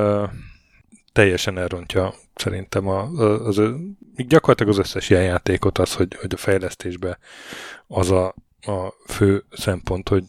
teljesen 1.12 1.58
elrontja 1.58 2.14
szerintem 2.34 2.88
a, 2.88 3.02
az, 3.02 3.58
az, 3.58 3.72
gyakorlatilag 4.16 4.72
az 4.72 4.78
összes 4.78 5.10
ilyen 5.10 5.22
játékot 5.22 5.78
az, 5.78 5.94
hogy, 5.94 6.16
hogy 6.20 6.34
a 6.34 6.36
fejlesztésben 6.36 7.18
az 7.86 8.10
a, 8.10 8.34
a 8.60 8.94
fő 9.06 9.44
szempont, 9.50 10.08
hogy 10.08 10.24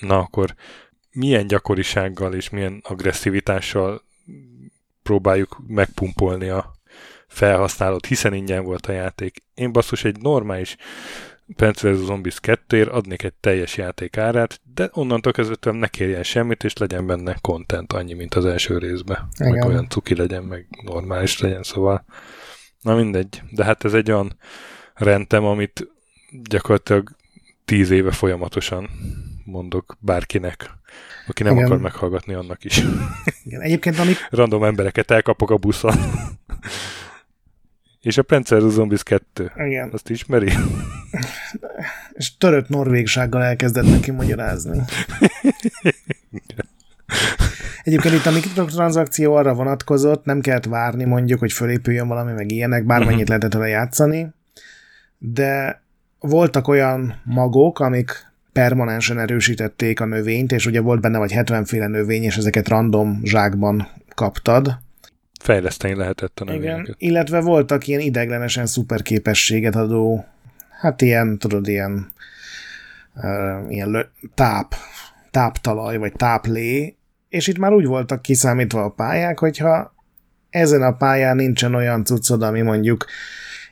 na 0.00 0.18
akkor 0.18 0.54
milyen 1.12 1.46
gyakorisággal 1.46 2.34
és 2.34 2.50
milyen 2.50 2.80
agresszivitással 2.82 4.02
próbáljuk 5.02 5.60
megpumpolni 5.66 6.48
a, 6.48 6.74
felhasználod, 7.32 8.06
hiszen 8.06 8.34
ingyen 8.34 8.64
volt 8.64 8.86
a 8.86 8.92
játék. 8.92 9.42
Én 9.54 9.72
basszus 9.72 10.04
egy 10.04 10.20
normális 10.20 10.76
Plants 11.56 11.80
vs. 11.80 12.04
Zombies 12.04 12.40
2 12.40 12.82
adnék 12.84 13.22
egy 13.22 13.32
teljes 13.32 13.76
játék 13.76 14.16
árát, 14.16 14.60
de 14.74 14.90
onnantól 14.92 15.32
kezdve 15.32 15.72
ne 15.72 15.88
kérjen 15.88 16.22
semmit, 16.22 16.64
és 16.64 16.76
legyen 16.76 17.06
benne 17.06 17.36
content 17.40 17.92
annyi, 17.92 18.14
mint 18.14 18.34
az 18.34 18.46
első 18.46 18.78
részben. 18.78 19.28
Igen. 19.38 19.52
Meg 19.52 19.64
olyan 19.64 19.88
cuki 19.88 20.14
legyen, 20.14 20.42
meg 20.42 20.66
normális 20.82 21.40
legyen, 21.40 21.62
szóval 21.62 22.04
na 22.80 22.94
mindegy. 22.94 23.42
De 23.50 23.64
hát 23.64 23.84
ez 23.84 23.94
egy 23.94 24.10
olyan 24.10 24.36
rendem, 24.94 25.44
amit 25.44 25.88
gyakorlatilag 26.42 27.10
tíz 27.64 27.90
éve 27.90 28.10
folyamatosan 28.10 28.90
mondok 29.44 29.96
bárkinek, 30.00 30.70
aki 31.26 31.42
nem 31.42 31.52
Igen. 31.52 31.66
akar 31.66 31.78
meghallgatni 31.78 32.34
annak 32.34 32.64
is. 32.64 32.82
Igen. 33.44 33.60
Egyébként 33.60 33.98
amik... 33.98 34.16
Random 34.30 34.64
embereket 34.64 35.10
elkapok 35.10 35.50
a 35.50 35.56
buszon. 35.56 35.94
És 38.02 38.18
a 38.18 38.24
vs. 38.28 38.72
Zombies 38.72 39.02
2. 39.02 39.52
Igen. 39.56 39.90
Azt 39.92 40.10
ismeri? 40.10 40.52
És 42.12 42.36
törött 42.36 42.68
norvégsággal 42.68 43.42
elkezdett 43.42 43.84
neki 43.84 44.10
magyarázni. 44.10 44.80
Egyébként 47.82 48.14
itt 48.14 48.26
a 48.26 48.30
mikrotranszakció 48.30 49.34
arra 49.34 49.54
vonatkozott, 49.54 50.24
nem 50.24 50.40
kellett 50.40 50.64
várni 50.64 51.04
mondjuk, 51.04 51.38
hogy 51.38 51.52
fölépüljön 51.52 52.08
valami, 52.08 52.32
meg 52.32 52.50
ilyenek, 52.50 52.84
bármennyit 52.84 53.12
uh-huh. 53.12 53.28
lehetett 53.28 53.52
vele 53.52 53.68
játszani, 53.68 54.26
de 55.18 55.82
voltak 56.18 56.68
olyan 56.68 57.20
magok, 57.24 57.80
amik 57.80 58.32
permanensen 58.52 59.18
erősítették 59.18 60.00
a 60.00 60.04
növényt, 60.04 60.52
és 60.52 60.66
ugye 60.66 60.80
volt 60.80 61.00
benne 61.00 61.18
vagy 61.18 61.32
70 61.32 61.64
féle 61.64 61.86
növény, 61.86 62.22
és 62.22 62.36
ezeket 62.36 62.68
random 62.68 63.20
zsákban 63.24 63.88
kaptad, 64.14 64.78
fejleszteni 65.42 65.94
lehetett 65.94 66.40
a 66.40 66.44
növényeket. 66.44 66.82
Igen, 66.82 66.94
illetve 66.98 67.40
voltak 67.40 67.86
ilyen 67.86 68.00
ideglenesen 68.00 68.66
szuper 68.66 69.02
képességet 69.02 69.76
adó, 69.76 70.24
hát 70.80 71.02
ilyen, 71.02 71.38
tudod, 71.38 71.68
ilyen, 71.68 72.12
uh, 73.14 73.72
ilyen 73.72 73.90
lö, 73.90 74.00
táp, 74.34 74.74
táptalaj, 75.30 75.96
vagy 75.96 76.12
táplé, 76.12 76.96
és 77.28 77.46
itt 77.46 77.58
már 77.58 77.72
úgy 77.72 77.86
voltak 77.86 78.22
kiszámítva 78.22 78.84
a 78.84 78.90
pályák, 78.90 79.38
hogyha 79.38 79.94
ezen 80.50 80.82
a 80.82 80.96
pályán 80.96 81.36
nincsen 81.36 81.74
olyan 81.74 82.04
cuccod, 82.04 82.42
ami 82.42 82.60
mondjuk 82.60 83.06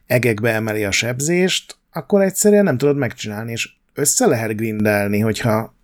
egekbe 0.06 0.54
emeli 0.54 0.84
a 0.84 0.90
sebzést, 0.90 1.76
akkor 1.92 2.22
egyszerűen 2.22 2.64
nem 2.64 2.78
tudod 2.78 2.96
megcsinálni, 2.96 3.52
és 3.52 3.70
össze 3.94 4.26
lehet 4.26 4.56
grindelni, 4.56 5.18
hogyha 5.18 5.74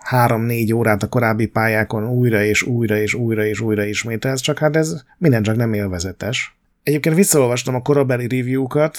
három-négy 0.00 0.72
órát 0.72 1.02
a 1.02 1.08
korábbi 1.08 1.46
pályákon 1.46 2.08
újra 2.08 2.42
és 2.42 2.62
újra 2.62 2.96
és 2.96 3.14
újra 3.14 3.44
és 3.44 3.60
újra 3.60 3.84
ismételsz, 3.84 4.40
csak 4.40 4.58
hát 4.58 4.76
ez 4.76 5.02
minden 5.18 5.42
csak 5.42 5.56
nem 5.56 5.72
élvezetes. 5.72 6.56
Egyébként 6.82 7.16
visszaolvastam 7.16 7.74
a 7.74 7.82
korabeli 7.82 8.26
review-kat, 8.36 8.98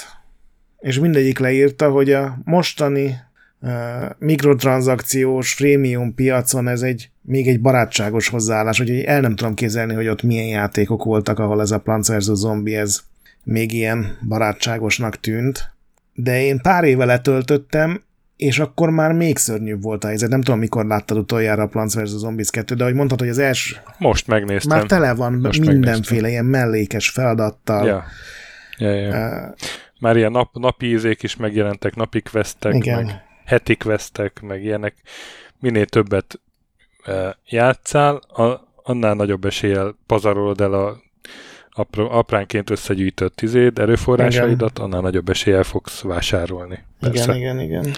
és 0.78 0.98
mindegyik 0.98 1.38
leírta, 1.38 1.90
hogy 1.90 2.12
a 2.12 2.38
mostani 2.44 3.16
uh, 3.60 3.70
mikrotranszakciós 4.18 5.52
freemium 5.52 6.14
piacon 6.14 6.68
ez 6.68 6.82
egy 6.82 7.10
még 7.22 7.48
egy 7.48 7.60
barátságos 7.60 8.28
hozzáállás, 8.28 8.78
hogy 8.78 8.90
el 8.90 9.20
nem 9.20 9.34
tudom 9.34 9.54
képzelni, 9.54 9.94
hogy 9.94 10.08
ott 10.08 10.22
milyen 10.22 10.46
játékok 10.46 11.04
voltak, 11.04 11.38
ahol 11.38 11.60
ez 11.60 11.70
a 11.70 11.78
Plants 11.78 12.08
vs. 12.08 12.30
Zombie 12.32 12.80
ez 12.80 13.00
még 13.44 13.72
ilyen 13.72 14.18
barátságosnak 14.28 15.20
tűnt. 15.20 15.70
De 16.14 16.42
én 16.42 16.60
pár 16.60 16.84
éve 16.84 17.04
letöltöttem, 17.04 18.02
és 18.42 18.58
akkor 18.58 18.90
már 18.90 19.12
még 19.12 19.36
szörnyűbb 19.36 19.82
volt 19.82 20.04
a 20.04 20.06
helyzet. 20.06 20.30
Nem 20.30 20.42
tudom, 20.42 20.58
mikor 20.58 20.86
láttad 20.86 21.18
utoljára 21.18 21.62
a 21.62 21.66
Plants 21.66 21.94
vs. 21.94 22.08
Zombies 22.08 22.50
2, 22.50 22.74
de 22.74 22.82
ahogy 22.82 22.94
mondtad, 22.94 23.18
hogy 23.18 23.28
az 23.28 23.38
első... 23.38 23.76
Most 23.98 24.26
megnéztem. 24.26 24.78
Már 24.78 24.86
tele 24.86 25.14
van 25.14 25.32
Most 25.32 25.60
mindenféle 25.60 25.90
megnéztem. 25.90 26.30
ilyen 26.30 26.44
mellékes 26.44 27.10
feladattal. 27.10 27.86
Ja. 27.86 28.04
Ja, 28.78 28.90
ja. 28.90 29.08
Uh, 29.08 29.54
már 30.00 30.16
ilyen 30.16 30.30
nap, 30.30 30.58
napi 30.58 30.86
ízék 30.86 31.22
is 31.22 31.36
megjelentek, 31.36 31.94
napi 31.94 32.22
questek, 32.22 32.74
igen. 32.74 33.04
meg 33.04 33.22
heti 33.44 33.76
questek, 33.76 34.40
meg 34.40 34.64
ilyenek. 34.64 34.94
Minél 35.60 35.86
többet 35.86 36.40
uh, 37.06 37.28
játszál, 37.48 38.14
a, 38.16 38.68
annál 38.82 39.14
nagyobb 39.14 39.44
eséllyel 39.44 39.96
pazarolod 40.06 40.60
el 40.60 40.72
a 40.72 40.96
apránként 41.94 42.70
összegyűjtött 42.70 43.36
tizéd, 43.36 43.78
erőforrásaidat, 43.78 44.70
igen. 44.70 44.84
annál 44.84 45.00
nagyobb 45.00 45.28
eséllyel 45.28 45.62
fogsz 45.62 46.00
vásárolni. 46.00 46.78
Persze. 47.00 47.36
Igen, 47.36 47.60
igen, 47.60 47.60
igen. 47.60 47.96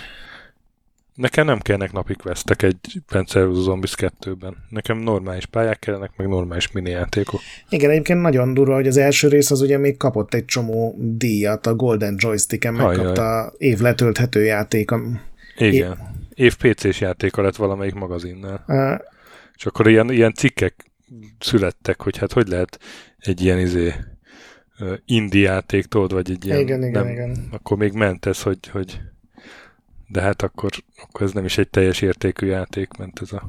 Nekem 1.14 1.46
nem 1.46 1.58
kellnek 1.58 1.92
napi 1.92 2.14
questek 2.14 2.62
egy 2.62 2.76
Panzer 3.06 3.48
Zombies 3.52 3.94
2-ben. 3.96 4.56
Nekem 4.68 4.98
normális 4.98 5.46
pályák 5.46 5.78
kellenek, 5.78 6.10
meg 6.16 6.28
normális 6.28 6.72
mini 6.72 6.90
játékok. 6.90 7.40
Igen, 7.68 7.90
egyébként 7.90 8.20
nagyon 8.20 8.54
durva, 8.54 8.74
hogy 8.74 8.86
az 8.86 8.96
első 8.96 9.28
rész 9.28 9.50
az 9.50 9.60
ugye 9.60 9.78
még 9.78 9.96
kapott 9.96 10.34
egy 10.34 10.44
csomó 10.44 10.94
díjat, 10.98 11.66
a 11.66 11.74
Golden 11.74 12.14
Joystick-en 12.18 12.74
megkapta 12.74 13.52
év 13.58 13.78
letölthető 13.78 14.44
játék. 14.44 14.90
A... 14.90 15.00
Igen. 15.56 15.98
Év 16.34 16.56
PC-s 16.56 17.00
játéka 17.00 17.42
lett 17.42 17.56
valamelyik 17.56 17.94
magazinnál. 17.94 18.64
Uh, 18.66 19.00
És 19.56 19.66
akkor 19.66 19.88
ilyen, 19.88 20.10
ilyen 20.10 20.34
cikkek 20.34 20.90
születtek, 21.38 22.00
hogy 22.00 22.18
hát 22.18 22.32
hogy 22.32 22.48
lehet 22.48 22.78
egy 23.18 23.42
ilyen 23.42 23.58
izé 23.58 23.92
indie 25.04 25.50
játék, 25.50 25.84
tudod, 25.84 26.12
vagy 26.12 26.30
egy 26.30 26.44
ilyen... 26.44 26.58
Igen, 26.58 26.82
igen, 26.82 26.90
nem, 26.90 27.12
igen. 27.12 27.48
Akkor 27.50 27.76
még 27.76 27.92
ment 27.92 28.26
ez, 28.26 28.42
hogy, 28.42 28.58
hogy 28.68 29.00
de 30.08 30.20
hát 30.20 30.42
akkor, 30.42 30.70
akkor 31.02 31.22
ez 31.22 31.32
nem 31.32 31.44
is 31.44 31.58
egy 31.58 31.68
teljes 31.68 32.00
értékű 32.00 32.46
játék, 32.46 32.96
ment 32.96 33.20
ez 33.22 33.32
a... 33.32 33.42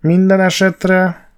Minden 0.00 0.40
esetre 0.40 1.30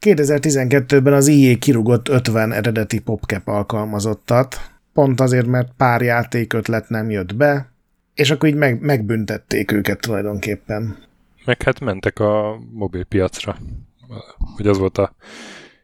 2012-ben 0.00 1.12
az 1.12 1.28
EA 1.28 1.58
kirugott 1.58 2.08
50 2.08 2.52
eredeti 2.52 2.98
PopCap 3.00 3.48
alkalmazottat, 3.48 4.70
pont 4.92 5.20
azért, 5.20 5.46
mert 5.46 5.72
pár 5.76 6.02
játék 6.02 6.52
ötlet 6.52 6.88
nem 6.88 7.10
jött 7.10 7.34
be, 7.34 7.72
és 8.14 8.30
akkor 8.30 8.48
így 8.48 8.54
meg, 8.54 8.80
megbüntették 8.80 9.72
őket 9.72 10.00
tulajdonképpen. 10.00 10.96
Meg 11.44 11.62
hát 11.62 11.80
mentek 11.80 12.18
a 12.18 12.58
mobilpiacra, 12.72 13.56
hogy 14.56 14.66
az 14.66 14.78
volt 14.78 14.98
a 14.98 15.14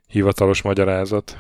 hivatalos 0.07 0.63
magyarázat 0.63 1.39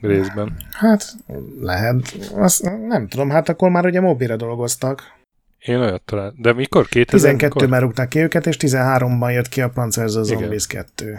részben. 0.00 0.56
Hát 0.70 1.14
lehet, 1.60 2.16
azt 2.34 2.62
nem 2.88 3.08
tudom, 3.08 3.30
hát 3.30 3.48
akkor 3.48 3.70
már 3.70 3.86
ugye 3.86 4.00
mobilra 4.00 4.36
dolgoztak. 4.36 5.02
Én 5.64 5.76
olyat 5.76 6.02
talán. 6.02 6.34
De 6.36 6.52
mikor? 6.52 6.86
2000 6.86 7.68
már 7.68 7.80
rúgták 7.80 8.08
ki 8.08 8.18
őket, 8.18 8.46
és 8.46 8.56
13-ban 8.58 9.32
jött 9.32 9.48
ki 9.48 9.60
a 9.60 9.68
vs. 9.74 10.06
Zombies 10.06 10.66
2. 10.66 11.18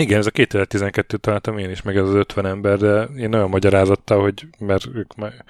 Igen, 0.00 0.18
ez 0.18 0.26
a 0.26 0.30
2012 0.30 1.16
találtam 1.16 1.58
én 1.58 1.70
is, 1.70 1.82
meg 1.82 1.96
ez 1.96 2.02
az 2.02 2.14
50 2.14 2.46
ember, 2.46 2.78
de 2.78 3.02
én 3.16 3.34
olyan 3.34 3.48
magyarázattal, 3.48 4.20
hogy 4.20 4.46
mert 4.58 4.86
ők 4.94 5.16
már 5.16 5.44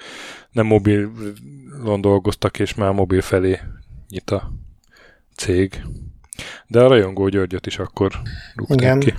nem 0.51 0.67
mobilon 0.67 2.01
dolgoztak, 2.01 2.59
és 2.59 2.75
már 2.75 2.93
mobil 2.93 3.21
felé 3.21 3.61
nyit 4.09 4.31
a 4.31 4.53
cég. 5.37 5.83
De 6.67 6.81
a 6.81 6.89
rajongó 6.89 7.29
Györgyöt 7.29 7.67
is 7.67 7.79
akkor 7.79 8.13
rúgták 8.55 8.79
Igen. 8.79 8.99
ki. 8.99 9.15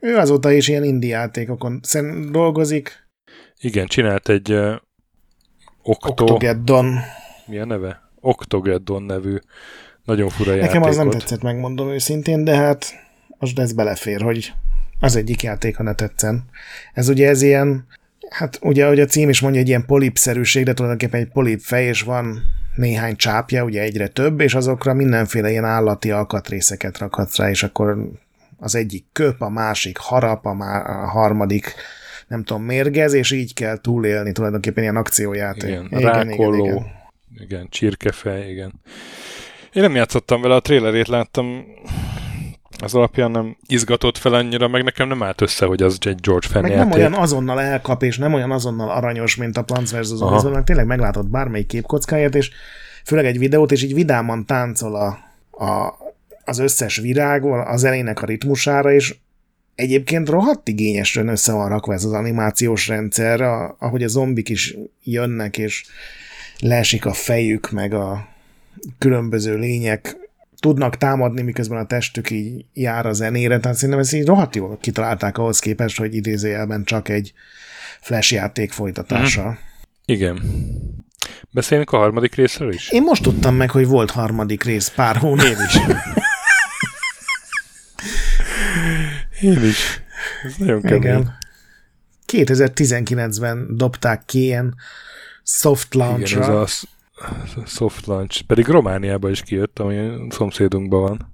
Ő 0.00 0.16
azóta 0.16 0.50
is 0.50 0.68
ilyen 0.68 0.84
indie 0.84 1.16
játékokon 1.16 1.80
dolgozik. 2.30 3.08
Igen, 3.60 3.86
csinált 3.86 4.28
egy 4.28 4.52
uh, 4.52 4.74
Octo... 5.82 6.10
Octogeddon. 6.10 6.98
Mi 7.50 7.58
a 7.58 7.64
neve? 7.64 8.00
Octogeddon 8.20 9.02
nevű 9.02 9.36
nagyon 10.04 10.28
fura 10.28 10.50
Nekem 10.50 10.64
játékot. 10.64 10.88
az 10.88 10.96
nem 10.96 11.10
tetszett, 11.10 11.42
megmondom 11.42 11.88
őszintén, 11.88 12.44
de 12.44 12.56
hát 12.56 12.84
most 13.38 13.58
ez 13.58 13.72
belefér, 13.72 14.20
hogy 14.20 14.52
az 15.00 15.16
egyik 15.16 15.42
játék, 15.42 15.76
ha 15.76 15.82
ne 15.82 15.94
tetszen. 15.94 16.44
Ez 16.92 17.08
ugye 17.08 17.28
ez 17.28 17.42
ilyen, 17.42 17.86
hát 18.30 18.58
ugye, 18.62 18.86
hogy 18.86 19.00
a 19.00 19.04
cím 19.04 19.28
is 19.28 19.40
mondja, 19.40 19.60
egy 19.60 19.68
ilyen 19.68 19.86
polipszerűség, 19.86 20.64
de 20.64 20.74
tulajdonképpen 20.74 21.20
egy 21.20 21.28
polip 21.28 21.60
fej, 21.60 21.84
és 21.84 22.02
van 22.02 22.42
néhány 22.74 23.16
csápja, 23.16 23.64
ugye 23.64 23.82
egyre 23.82 24.08
több, 24.08 24.40
és 24.40 24.54
azokra 24.54 24.94
mindenféle 24.94 25.50
ilyen 25.50 25.64
állati 25.64 26.10
alkatrészeket 26.10 26.98
rakhatsz 26.98 27.36
rá, 27.36 27.50
és 27.50 27.62
akkor 27.62 28.10
az 28.58 28.74
egyik 28.74 29.04
köp, 29.12 29.40
a 29.40 29.48
másik 29.48 29.98
harap, 29.98 30.46
a, 30.46 30.52
má- 30.52 30.86
a 30.86 31.06
harmadik 31.06 31.74
nem 32.28 32.44
tudom, 32.44 32.62
mérgez, 32.62 33.12
és 33.12 33.30
így 33.30 33.54
kell 33.54 33.80
túlélni 33.80 34.32
tulajdonképpen 34.32 34.82
ilyen 34.82 34.96
akciójáték. 34.96 35.70
Igen, 35.70 35.88
igen, 35.90 36.30
igen. 36.30 36.54
igen, 36.54 36.98
csirkefej, 37.68 38.50
igen. 38.50 38.72
Én 39.72 39.82
nem 39.82 39.94
játszottam 39.94 40.40
vele, 40.40 40.54
a 40.54 40.60
trailerét 40.60 41.08
láttam, 41.08 41.64
az 42.82 42.94
alapján 42.94 43.30
nem 43.30 43.56
izgatott 43.66 44.18
fel 44.18 44.34
annyira, 44.34 44.68
meg 44.68 44.84
nekem 44.84 45.08
nem 45.08 45.22
állt 45.22 45.40
össze, 45.40 45.66
hogy 45.66 45.82
az 45.82 45.98
egy 46.00 46.20
George 46.20 46.46
Fenn 46.46 46.62
Meg 46.62 46.70
játék. 46.70 46.88
nem 46.88 46.98
olyan 46.98 47.14
azonnal 47.14 47.60
elkap, 47.60 48.02
és 48.02 48.18
nem 48.18 48.34
olyan 48.34 48.50
azonnal 48.50 48.90
aranyos, 48.90 49.36
mint 49.36 49.56
a 49.56 49.62
Plants 49.62 49.90
vs. 49.90 50.06
Zombies, 50.06 50.42
meg 50.42 50.64
tényleg 50.64 50.86
meglátod 50.86 51.28
bármelyik 51.28 51.66
képkockáját, 51.66 52.34
és 52.34 52.50
főleg 53.04 53.26
egy 53.26 53.38
videót, 53.38 53.72
és 53.72 53.82
így 53.82 53.94
vidáman 53.94 54.46
táncol 54.46 54.94
a, 54.94 55.06
a, 55.64 55.94
az 56.44 56.58
összes 56.58 56.96
virág 56.96 57.44
a 57.44 57.76
zenének 57.76 58.22
a 58.22 58.26
ritmusára, 58.26 58.92
és 58.92 59.16
egyébként 59.74 60.28
rohadt 60.28 60.68
igényesen 60.68 61.28
össze 61.28 61.52
van 61.52 61.68
rakva 61.68 61.92
ez 61.92 62.04
az 62.04 62.12
animációs 62.12 62.88
rendszer, 62.88 63.40
a, 63.40 63.76
ahogy 63.78 64.02
a 64.02 64.08
zombik 64.08 64.48
is 64.48 64.76
jönnek, 65.02 65.58
és 65.58 65.84
leesik 66.60 67.04
a 67.04 67.12
fejük, 67.12 67.70
meg 67.70 67.94
a 67.94 68.28
különböző 68.98 69.56
lények 69.56 70.16
tudnak 70.60 70.96
támadni, 70.96 71.42
miközben 71.42 71.78
a 71.78 71.86
testük 71.86 72.30
így 72.30 72.64
jár 72.72 73.06
a 73.06 73.12
zenére, 73.12 73.58
tehát 73.58 73.76
szerintem 73.76 73.98
ezt 73.98 74.12
így 74.12 74.26
rohadt 74.26 74.56
jól 74.56 74.78
kitalálták 74.80 75.38
ahhoz 75.38 75.58
képest, 75.58 75.98
hogy 75.98 76.14
idézőjelben 76.14 76.84
csak 76.84 77.08
egy 77.08 77.32
flash 78.00 78.32
játék 78.32 78.72
folytatása. 78.72 79.48
Mm. 79.48 79.54
Igen. 80.04 80.40
Beszélünk 81.50 81.90
a 81.90 81.96
harmadik 81.96 82.34
részről 82.34 82.72
is? 82.72 82.90
Én 82.90 83.02
most 83.02 83.22
tudtam 83.22 83.54
meg, 83.54 83.70
hogy 83.70 83.86
volt 83.86 84.10
harmadik 84.10 84.64
rész 84.64 84.88
pár 84.88 85.16
hónap. 85.16 85.56
Is. 85.66 85.78
Én 89.40 89.64
is. 89.64 90.02
Ez 90.44 90.54
nagyon 90.58 90.80
kemény. 90.82 91.00
Igen. 91.00 91.38
2019-ben 92.32 93.76
dobták 93.76 94.22
ki 94.24 94.42
ilyen 94.42 94.74
soft 95.50 95.94
launch 95.94 96.30
Igen, 96.30 96.42
ez 96.42 97.56
a 97.56 97.66
soft 97.66 98.06
launch. 98.06 98.42
Pedig 98.42 98.66
Romániában 98.66 99.30
is 99.30 99.42
kijött, 99.42 99.78
ami 99.78 100.26
szomszédunkban 100.28 101.00
van. 101.00 101.32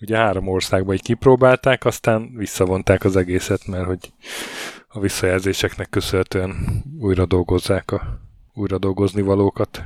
Ugye 0.00 0.16
három 0.16 0.48
országban 0.48 0.94
így 0.94 1.02
kipróbálták, 1.02 1.84
aztán 1.84 2.30
visszavonták 2.36 3.04
az 3.04 3.16
egészet, 3.16 3.66
mert 3.66 3.86
hogy 3.86 4.12
a 4.88 5.00
visszajelzéseknek 5.00 5.90
köszönhetően 5.90 6.82
újra 7.00 7.26
dolgozzák 7.26 7.90
a 7.90 8.20
újra 8.54 8.78
dolgozni 8.78 9.22
valókat. 9.22 9.82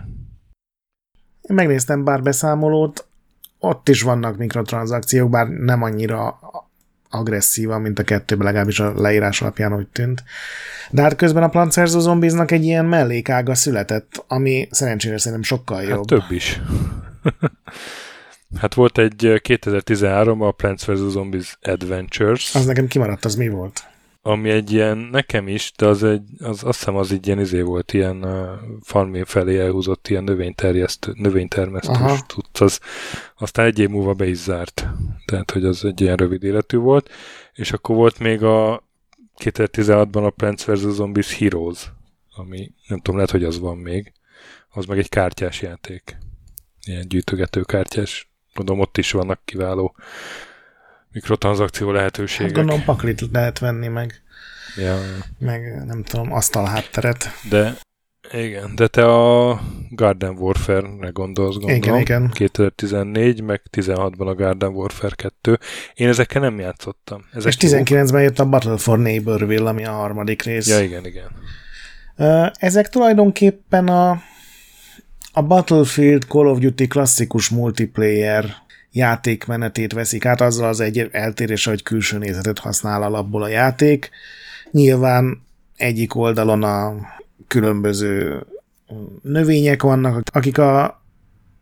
Én 1.40 1.56
megnéztem 1.56 2.04
bár 2.04 2.22
beszámolót, 2.22 3.06
ott 3.58 3.88
is 3.88 4.02
vannak 4.02 4.36
mikrotranszakciók, 4.36 5.30
bár 5.30 5.48
nem 5.48 5.82
annyira 5.82 6.38
agresszívan, 7.10 7.80
mint 7.80 7.98
a 7.98 8.02
kettőben, 8.02 8.46
legalábbis 8.46 8.80
a 8.80 8.92
leírás 9.00 9.42
alapján 9.42 9.74
úgy 9.74 9.86
tűnt. 9.86 10.24
De 10.90 11.02
hát 11.02 11.16
közben 11.16 11.42
a 11.42 11.48
Plants 11.48 11.74
vs. 11.74 11.88
Zombiesnak 11.88 12.50
egy 12.50 12.64
ilyen 12.64 12.84
mellékága 12.84 13.54
született, 13.54 14.24
ami 14.28 14.68
szerencsére 14.70 15.18
szerintem 15.18 15.42
sokkal 15.42 15.82
jobb. 15.82 16.10
Hát 16.10 16.20
több 16.20 16.30
is. 16.30 16.60
hát 18.60 18.74
volt 18.74 18.98
egy 18.98 19.40
2013 19.42 20.42
a 20.42 20.50
Plants 20.50 20.84
vs. 20.84 21.10
Zombies 21.10 21.58
Adventures. 21.62 22.54
Az 22.54 22.64
nekem 22.64 22.86
kimaradt, 22.86 23.24
az 23.24 23.34
mi 23.34 23.48
volt? 23.48 23.84
Ami 24.22 24.50
egy 24.50 24.72
ilyen, 24.72 24.98
nekem 24.98 25.48
is, 25.48 25.72
de 25.76 25.86
az 25.86 26.02
egy, 26.02 26.22
az, 26.38 26.64
azt 26.64 26.78
hiszem 26.78 26.96
az 26.96 27.12
egy 27.12 27.26
ilyen 27.26 27.40
izé 27.40 27.60
volt, 27.60 27.92
ilyen 27.92 28.24
uh, 28.24 28.48
farmén 28.82 29.24
felé 29.24 29.58
elhúzott 29.58 30.08
ilyen 30.08 30.24
növényterjesztő, 30.24 31.12
növénytermesztős 31.14 32.20
tudsz, 32.26 32.60
az 32.60 32.80
aztán 33.36 33.66
egy 33.66 33.78
év 33.78 33.88
múlva 33.88 34.14
be 34.14 34.26
is 34.26 34.36
zárt. 34.36 34.86
Tehát, 35.24 35.50
hogy 35.50 35.64
az 35.64 35.84
egy 35.84 36.00
ilyen 36.00 36.16
rövid 36.16 36.42
életű 36.42 36.76
volt. 36.76 37.10
És 37.52 37.72
akkor 37.72 37.96
volt 37.96 38.18
még 38.18 38.42
a 38.42 38.88
2016-ban 39.38 40.26
a 40.26 40.30
Plants 40.30 40.64
vs. 40.64 40.78
Zombies 40.78 41.38
Heroes, 41.38 41.90
ami 42.34 42.72
nem 42.88 42.98
tudom, 42.98 43.14
lehet, 43.14 43.30
hogy 43.30 43.44
az 43.44 43.58
van 43.58 43.76
még. 43.76 44.12
Az 44.68 44.84
meg 44.84 44.98
egy 44.98 45.08
kártyás 45.08 45.62
játék. 45.62 46.16
Ilyen 46.86 47.08
gyűjtögető 47.08 47.62
kártyás. 47.62 48.30
Gondolom, 48.54 48.80
ott 48.80 48.98
is 48.98 49.10
vannak 49.12 49.40
kiváló 49.44 49.94
mikrotranszakció 51.12 51.90
lehetőségek. 51.90 52.46
Hát 52.46 52.56
gondolom 52.56 52.84
paklit 52.84 53.28
lehet 53.32 53.58
venni 53.58 53.88
meg. 53.88 54.22
Ja. 54.76 54.98
Meg 55.38 55.84
nem 55.86 56.02
tudom, 56.02 56.32
asztal 56.32 56.64
hátteret. 56.64 57.28
De 57.48 57.76
igen, 58.32 58.74
de 58.74 58.86
te 58.86 59.04
a 59.04 59.60
Garden 59.90 60.36
Warfare-re 60.38 61.08
gondolsz, 61.08 61.56
gondolom. 61.56 61.76
Igen, 61.76 62.00
igen. 62.00 62.30
2014, 62.30 63.40
meg 63.42 63.62
16-ban 63.76 64.26
a 64.26 64.34
Garden 64.34 64.68
Warfare 64.68 65.14
2. 65.14 65.58
Én 65.94 66.08
ezekkel 66.08 66.40
nem 66.40 66.58
játszottam. 66.58 67.24
Ezek 67.32 67.52
És 67.52 67.70
19-ben 67.70 68.22
jött 68.22 68.38
a 68.38 68.44
Battle 68.44 68.76
for 68.76 68.98
Neighborville, 68.98 69.68
ami 69.68 69.84
a 69.84 69.92
harmadik 69.92 70.42
rész. 70.42 70.68
Ja, 70.68 70.80
igen, 70.80 71.06
igen. 71.06 71.28
Ezek 72.52 72.88
tulajdonképpen 72.88 73.88
a, 73.88 74.22
a 75.32 75.42
Battlefield 75.42 76.24
Call 76.24 76.46
of 76.46 76.58
Duty 76.58 76.86
klasszikus 76.86 77.48
multiplayer 77.48 78.56
játékmenetét 78.92 79.92
veszik 79.92 80.24
át, 80.24 80.40
azzal 80.40 80.68
az 80.68 80.80
egy 80.80 81.08
eltérés, 81.12 81.64
hogy 81.64 81.82
külső 81.82 82.18
nézetet 82.18 82.58
használ 82.58 83.02
alapból 83.02 83.42
a 83.42 83.48
játék. 83.48 84.10
Nyilván 84.70 85.42
egyik 85.76 86.14
oldalon 86.14 86.62
a 86.62 86.94
különböző 87.46 88.46
növények 89.22 89.82
vannak, 89.82 90.22
akik 90.32 90.58
a 90.58 91.02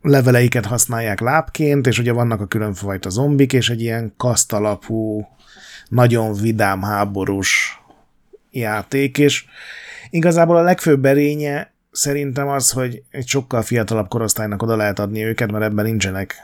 leveleiket 0.01 0.65
használják 0.65 1.19
lábként, 1.19 1.87
és 1.87 1.99
ugye 1.99 2.11
vannak 2.11 2.41
a 2.41 2.47
különfajta 2.47 3.09
zombik, 3.09 3.53
és 3.53 3.69
egy 3.69 3.81
ilyen 3.81 4.13
kasztalapú, 4.17 5.27
nagyon 5.87 6.33
vidám 6.33 6.81
háborús 6.81 7.81
játék, 8.51 9.17
és 9.17 9.45
igazából 10.09 10.57
a 10.57 10.61
legfőbb 10.61 11.05
erénye 11.05 11.71
szerintem 11.91 12.47
az, 12.47 12.71
hogy 12.71 13.03
egy 13.11 13.27
sokkal 13.27 13.61
fiatalabb 13.61 14.07
korosztálynak 14.07 14.61
oda 14.61 14.75
lehet 14.75 14.99
adni 14.99 15.23
őket, 15.23 15.51
mert 15.51 15.63
ebben 15.63 15.85
nincsenek 15.85 16.35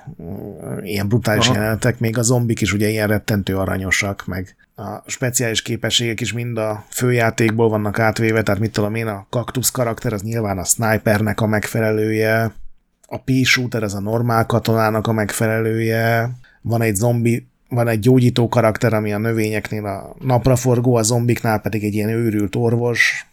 ilyen 0.82 1.08
brutális 1.08 1.48
Aha. 1.48 1.56
jelenetek, 1.56 2.00
még 2.00 2.18
a 2.18 2.22
zombik 2.22 2.62
is 2.62 2.74
ugye 2.74 2.90
ilyen 2.90 3.08
rettentő 3.08 3.58
aranyosak, 3.58 4.26
meg 4.26 4.56
a 4.76 5.04
speciális 5.06 5.62
képességek 5.62 6.22
is 6.22 6.34
mind 6.34 6.58
a 6.58 6.86
főjátékból 6.90 7.70
vannak 7.70 8.00
átvéve, 8.00 8.44
tehát 8.44 8.62
mit 8.62 8.72
tudom 8.72 8.96
én, 8.96 9.08
a 9.08 9.28
kaktusz 9.30 9.70
karakter 9.70 10.14
az 10.14 10.22
nyilván 10.22 10.58
a 10.58 10.64
snipernek 10.64 11.42
a 11.42 11.48
megfelelője, 11.48 12.54
a 13.08 13.18
P-shooter 13.18 13.84
az 13.84 13.94
a 13.94 14.00
normál 14.00 14.46
katonának 14.46 15.08
a 15.08 15.12
megfelelője, 15.12 16.32
van 16.62 16.82
egy 16.82 16.96
zombi, 16.96 17.48
van 17.70 17.88
egy 17.88 18.00
gyógyító 18.00 18.50
karakter, 18.50 18.94
ami 18.94 19.14
a 19.14 19.18
növényeknél 19.18 19.86
a 19.86 20.16
napraforgó, 20.20 20.96
a 20.96 21.04
zombiknál 21.04 21.60
pedig 21.60 21.84
egy 21.84 21.94
ilyen 21.94 22.10
őrült 22.10 22.56
orvos, 22.56 23.28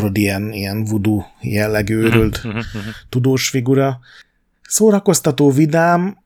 tudod, 0.00 0.16
ilyen, 0.16 0.52
ilyen 0.52 0.84
voodoo 0.84 1.22
jellegű 1.40 1.96
őrült 1.96 2.42
tudós 3.08 3.48
figura. 3.48 3.98
Szórakoztató, 4.68 5.50
vidám, 5.50 6.16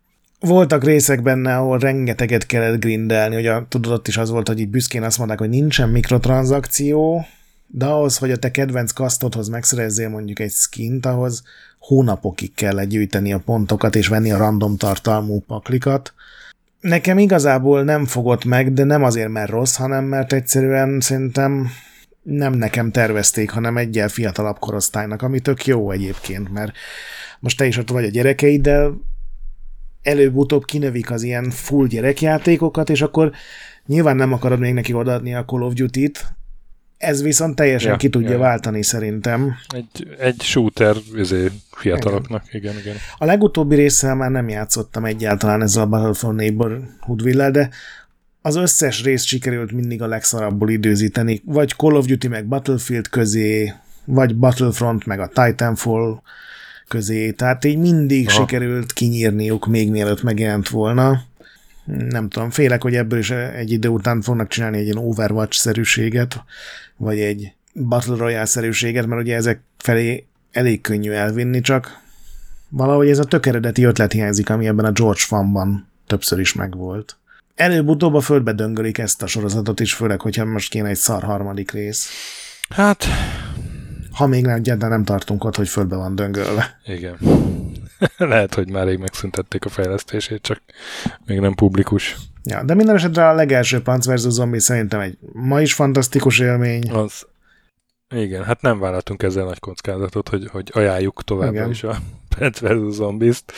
voltak 0.41 0.85
részek 0.85 1.23
benne, 1.23 1.57
ahol 1.57 1.79
rengeteget 1.79 2.47
kellett 2.47 2.81
grindelni, 2.81 3.35
hogy 3.35 3.47
a, 3.47 3.67
tudod, 3.69 3.93
ott 3.93 4.09
is 4.09 4.17
az 4.17 4.31
volt, 4.31 4.49
hogy 4.49 4.61
így 4.61 4.69
büszkén 4.69 5.03
azt 5.03 5.19
mondták, 5.19 5.39
hogy 5.39 5.49
nincsen 5.49 5.89
mikrotranszakció, 5.89 7.27
de 7.67 7.87
ahhoz, 7.87 8.19
hogy 8.19 8.31
a 8.31 8.37
te 8.37 8.51
kedvenc 8.51 8.93
kasztodhoz 8.93 9.49
megszerezzél 9.49 10.09
mondjuk 10.09 10.39
egy 10.41 10.53
skint, 10.53 11.07
ahhoz 11.07 11.43
hónapokig 11.79 12.55
kell 12.55 12.85
gyűjteni 12.85 13.33
a 13.33 13.39
pontokat, 13.39 13.97
és 13.97 14.09
venni 14.09 14.31
a 14.31 14.37
random 14.37 14.77
tartalmú 14.77 15.41
paklikat. 15.47 16.15
Nekem 16.81 17.19
igazából 17.19 17.83
nem 17.83 18.07
fogott 18.07 18.45
meg, 18.45 18.73
de 18.73 18.85
nem 18.85 19.05
azért, 19.05 19.29
mert 19.29 19.51
rossz, 19.51 19.77
hanem 19.77 20.05
mert 20.05 20.33
egyszerűen 20.33 21.01
szerintem 21.01 21.71
nem 22.25 22.53
nekem 22.53 22.91
tervezték, 22.91 23.51
hanem 23.51 23.77
egyel 23.77 24.09
fiatalabb 24.09 24.59
korosztálynak, 24.59 25.23
ami 25.23 25.41
tök 25.41 25.67
jó 25.67 25.91
egyébként, 25.91 26.53
mert 26.53 26.73
most 27.41 27.59
te 27.59 27.67
is 27.67 27.77
ott 27.77 27.91
vagy 27.91 28.05
a 28.05 28.09
gyerekeid, 28.09 28.61
de 28.61 28.89
előbb-utóbb 30.03 30.65
kinövik 30.65 31.11
az 31.11 31.23
ilyen 31.23 31.51
full 31.51 31.87
gyerekjátékokat, 31.87 32.91
és 32.91 33.03
akkor 33.03 33.33
nyilván 33.87 34.17
nem 34.17 34.33
akarod 34.33 34.59
még 34.59 34.75
neki 34.75 34.93
odaadni 34.93 35.35
a 35.35 35.45
Call 35.45 35.63
of 35.63 35.73
Duty-t, 35.73 36.35
ez 36.97 37.23
viszont 37.23 37.55
teljesen 37.55 37.91
ja, 37.91 37.97
ki 37.97 38.09
tudja 38.09 38.31
ja. 38.31 38.39
váltani 38.39 38.83
szerintem. 38.83 39.55
Egy, 39.69 40.09
egy 40.19 40.41
shooter 40.41 40.97
izé, 41.15 41.51
fiataloknak, 41.71 42.45
igen. 42.49 42.73
igen, 42.73 42.83
igen. 42.83 42.97
A 43.19 43.25
legutóbbi 43.25 43.75
résszel 43.75 44.15
már 44.15 44.31
nem 44.31 44.49
játszottam 44.49 45.05
egyáltalán 45.05 45.63
ezzel 45.63 45.83
a 45.83 45.87
Battle 45.87 46.15
for 46.15 46.35
Neighborhood 46.35 47.51
de 47.51 47.71
az 48.47 48.57
összes 48.57 49.03
részt 49.03 49.25
sikerült 49.25 49.73
mindig 49.73 50.03
a 50.03 50.07
legszarabbul 50.07 50.71
időzíteni, 50.71 51.43
vagy 51.45 51.71
Call 51.71 51.95
of 51.95 52.07
Duty 52.07 52.29
meg 52.29 52.47
Battlefield 52.47 53.09
közé, 53.09 53.73
vagy 54.05 54.37
Battlefront 54.37 55.07
meg 55.07 55.21
a 55.21 55.29
Titanfall 55.29 56.23
közé, 56.89 57.31
tehát 57.31 57.65
így 57.65 57.79
mindig 57.79 58.29
Aha. 58.29 58.41
sikerült 58.41 58.93
kinyírniuk 58.93 59.67
még 59.67 59.91
mielőtt 59.91 60.23
megjelent 60.23 60.69
volna. 60.69 61.23
Nem 61.85 62.29
tudom, 62.29 62.51
félek, 62.51 62.83
hogy 62.83 62.95
ebből 62.95 63.19
is 63.19 63.31
egy 63.31 63.71
idő 63.73 63.89
után 63.89 64.21
fognak 64.21 64.49
csinálni 64.49 64.79
egy 64.79 64.85
ilyen 64.85 64.97
Overwatch-szerűséget, 64.97 66.45
vagy 66.97 67.21
egy 67.21 67.53
Battle 67.75 68.17
Royale-szerűséget, 68.17 69.07
mert 69.07 69.23
ugye 69.23 69.35
ezek 69.37 69.61
felé 69.77 70.27
elég 70.53 70.81
könnyű 70.81 71.11
elvinni, 71.11 71.61
csak 71.61 72.01
valahogy 72.69 73.09
ez 73.09 73.19
a 73.19 73.25
tök 73.25 73.47
ötlet 73.47 74.13
hiányzik, 74.13 74.51
ami 74.51 74.67
ebben 74.67 74.85
a 74.85 74.93
George 74.93 75.21
Fanban 75.21 75.89
többször 76.07 76.39
is 76.39 76.53
megvolt. 76.53 77.19
Előbb-utóbb 77.55 78.15
a 78.15 78.21
földbe 78.21 78.53
döngölik 78.53 78.99
ezt 78.99 79.23
a 79.23 79.27
sorozatot 79.27 79.81
is, 79.81 79.95
főleg, 79.95 80.21
hogyha 80.21 80.45
most 80.45 80.71
kéne 80.71 80.89
egy 80.89 80.97
szar 80.97 81.23
harmadik 81.23 81.71
rész. 81.71 82.09
Hát... 82.69 83.05
Ha 84.13 84.27
még 84.27 84.45
nem, 84.45 84.55
egyáltalán 84.55 84.91
nem 84.91 85.05
tartunk 85.05 85.45
ott, 85.45 85.57
hogy 85.57 85.69
földbe 85.69 85.97
van 85.97 86.15
döngölve. 86.15 86.81
Igen. 86.85 87.19
Lehet, 88.17 88.55
hogy 88.55 88.71
már 88.71 88.87
rég 88.87 88.99
megszüntették 88.99 89.65
a 89.65 89.69
fejlesztését, 89.69 90.43
csak 90.43 90.61
még 91.27 91.39
nem 91.39 91.55
publikus. 91.55 92.17
Ja, 92.43 92.63
de 92.63 92.75
minden 92.75 92.95
esetre 92.95 93.29
a 93.29 93.35
legelső 93.35 93.83
Plants 93.83 94.07
vs. 94.07 94.21
Zombie 94.29 94.61
szerintem 94.61 95.01
egy 95.01 95.19
ma 95.33 95.61
is 95.61 95.75
fantasztikus 95.75 96.39
élmény. 96.39 96.91
Az, 96.91 97.27
igen, 98.15 98.45
hát 98.45 98.63
nem 98.63 98.79
vállaltunk 98.79 99.23
ezzel 99.23 99.45
nagy 99.45 99.59
kockázatot, 99.59 100.29
hogy, 100.29 100.49
hogy 100.51 100.71
ajánljuk 100.75 101.25
továbbra 101.25 101.59
igen. 101.59 101.71
is 101.71 101.83
a 101.83 101.97
Plants 102.37 102.61
vs. 102.61 102.95
Zombies-t. 102.95 103.53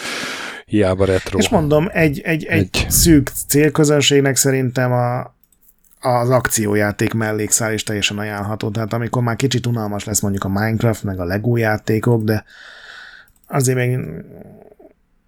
Hiába 0.71 1.05
retro. 1.05 1.39
És 1.39 1.49
mondom, 1.49 1.89
egy, 1.93 2.21
egy, 2.21 2.45
egy, 2.45 2.75
egy. 2.75 2.87
szűk 2.89 3.31
célközönségnek 3.47 4.37
szerintem 4.37 4.93
a, 4.93 5.35
az 6.01 6.31
akciójáték 6.31 7.13
mellékszál 7.13 7.73
is 7.73 7.83
teljesen 7.83 8.19
ajánlható. 8.19 8.71
Tehát 8.71 8.93
amikor 8.93 9.23
már 9.23 9.37
kicsit 9.37 9.67
unalmas 9.67 10.05
lesz 10.05 10.21
mondjuk 10.21 10.45
a 10.45 10.49
Minecraft, 10.49 11.03
meg 11.03 11.21
a 11.21 11.25
Lego 11.25 11.57
játékok, 11.57 12.23
de 12.23 12.45
azért 13.47 13.77
még 13.77 13.99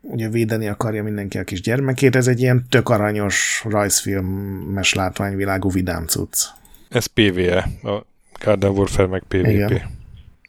ugye 0.00 0.28
védeni 0.28 0.68
akarja 0.68 1.02
mindenki 1.02 1.38
a 1.38 1.44
kis 1.44 1.60
gyermekét, 1.60 2.16
ez 2.16 2.26
egy 2.26 2.40
ilyen 2.40 2.66
tök 2.68 2.88
aranyos 2.88 3.64
rajzfilmes 3.68 4.94
látványvilágú 4.94 5.70
vidám 5.70 6.06
cucc. 6.06 6.44
Ez 6.88 7.06
PvE, 7.06 7.68
a 7.82 8.06
Garden 8.44 8.70
Warfare 8.70 9.08
meg 9.08 9.22
PvP. 9.28 9.46
Igen. 9.46 9.82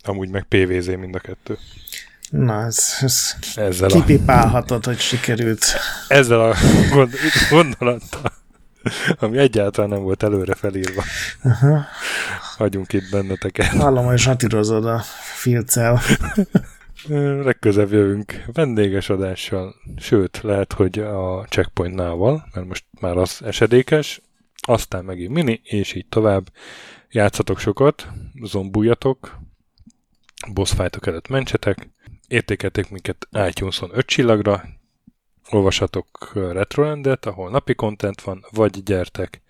Amúgy 0.03 0.29
meg 0.29 0.43
PvZ 0.43 0.87
mind 0.87 1.15
a 1.15 1.19
kettő. 1.19 1.57
Na, 2.29 2.65
ez, 2.65 2.97
ez 3.01 3.35
ezzel 3.55 3.89
kipipálhatod, 3.89 4.85
a... 4.85 4.89
hogy 4.89 4.99
sikerült. 4.99 5.65
Ezzel 6.07 6.39
a 6.39 6.55
gond, 6.93 7.13
gondolattal, 7.49 8.31
ami 9.19 9.37
egyáltalán 9.37 9.89
nem 9.89 10.01
volt 10.01 10.23
előre 10.23 10.53
felírva. 10.53 11.03
Uh-huh. 11.43 11.79
Hagyunk 12.57 12.93
itt 12.93 13.09
benneteket. 13.11 13.67
Hallom, 13.67 14.05
hogy 14.05 14.19
satírozod 14.19 14.85
a 14.85 14.99
filccel. 15.37 16.01
Legközebb 17.43 17.91
jövünk 17.91 18.43
vendéges 18.53 19.09
adással, 19.09 19.75
sőt, 19.97 20.39
lehet, 20.41 20.73
hogy 20.73 20.99
a 20.99 21.45
checkpointnával, 21.49 22.47
mert 22.53 22.67
most 22.67 22.85
már 22.99 23.17
az 23.17 23.39
esedékes, 23.43 24.21
aztán 24.55 25.05
megint 25.05 25.33
mini, 25.33 25.61
és 25.63 25.93
így 25.93 26.05
tovább. 26.09 26.51
Játszatok 27.09 27.59
sokat, 27.59 28.07
zombuljatok, 28.43 29.39
boss 30.53 30.73
fightok 30.73 31.07
előtt 31.07 31.27
mentsetek, 31.27 31.89
értékelték 32.29 32.89
minket 32.89 33.27
iTunes-on 33.47 33.89
5 33.93 34.05
csillagra, 34.05 34.63
olvasatok 35.49 36.31
Retrolandet, 36.33 37.25
ahol 37.25 37.49
napi 37.49 37.75
content 37.75 38.21
van, 38.21 38.45
vagy 38.49 38.83
gyertek 38.83 39.41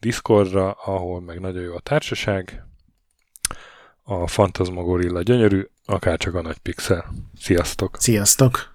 Discordra, 0.00 0.70
ahol 0.70 1.20
meg 1.20 1.40
nagyon 1.40 1.62
jó 1.62 1.74
a 1.74 1.80
társaság, 1.80 2.64
a 4.02 4.26
Fantasmagorilla 4.26 5.22
gyönyörű, 5.22 5.66
akár 5.84 6.18
csak 6.18 6.34
a 6.34 6.42
nagy 6.42 6.58
pixel. 6.58 7.12
Sziasztok! 7.38 7.96
Sziasztok! 7.98 8.72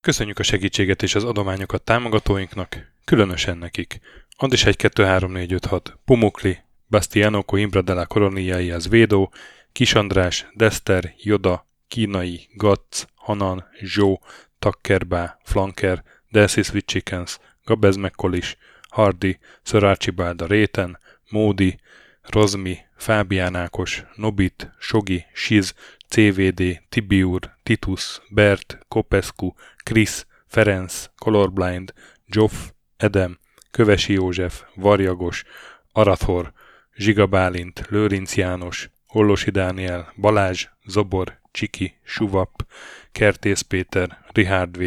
Köszönjük 0.00 0.38
a 0.38 0.42
segítséget 0.42 1.02
és 1.02 1.14
az 1.14 1.24
adományokat 1.24 1.82
támogatóinknak, 1.82 2.92
különösen 3.04 3.58
nekik. 3.58 4.00
Andis 4.40 4.66
1, 4.66 4.72
2, 4.72 4.90
3, 4.90 5.28
4, 5.28 5.28
5, 5.28 5.68
6, 5.68 5.98
Pumukli, 6.06 6.58
Bastiano 6.88 7.42
Coimbra 7.42 7.82
de 7.82 7.94
la 7.94 8.06
Coroniaiaz 8.06 8.88
Védó, 8.88 9.30
Kis 9.72 9.96
András, 9.96 10.46
Dester, 10.54 11.14
Joda, 11.24 11.66
Kínai, 11.88 12.48
Gatz, 12.54 13.06
Hanan, 13.16 13.64
Zsó, 13.82 14.20
Takkerbá, 14.60 15.38
Flanker, 15.44 16.04
Sweet 16.46 16.86
Chickens, 16.86 17.40
Gabez 17.66 17.96
Mekkolis, 17.96 18.56
Hardy, 18.90 19.38
Szörácsi 19.62 20.10
Bálda 20.10 20.46
Réten, 20.46 20.98
Módi, 21.30 21.78
Rozmi, 22.22 22.78
Fábián 22.96 23.56
Ákos, 23.56 24.04
Nobit, 24.16 24.70
Sogi, 24.78 25.24
Siz, 25.34 25.74
CVD, 26.08 26.82
Tibiur, 26.88 27.40
Titus, 27.62 28.20
Bert, 28.30 28.78
Kopescu, 28.88 29.52
Krisz, 29.84 30.26
Ferenc, 30.46 31.10
Colorblind, 31.16 31.92
Joff, 32.26 32.70
Edem, 32.96 33.38
Kövesi 33.78 34.12
József, 34.12 34.62
Varjagos, 34.74 35.44
Arathor, 35.92 36.52
Zsiga 36.94 37.26
Bálint, 37.26 37.86
Lőrinc 37.88 38.36
János, 38.36 38.90
Hollosi 39.06 39.50
Dániel, 39.50 40.12
Balázs, 40.16 40.66
Zobor, 40.86 41.38
Csiki, 41.50 41.94
Suvap, 42.02 42.66
Kertész 43.12 43.60
Péter, 43.60 44.24
Richard 44.32 44.78
V, 44.78 44.82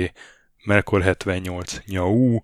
Melkor 0.64 1.02
78, 1.02 1.82
Nyau, 1.86 2.40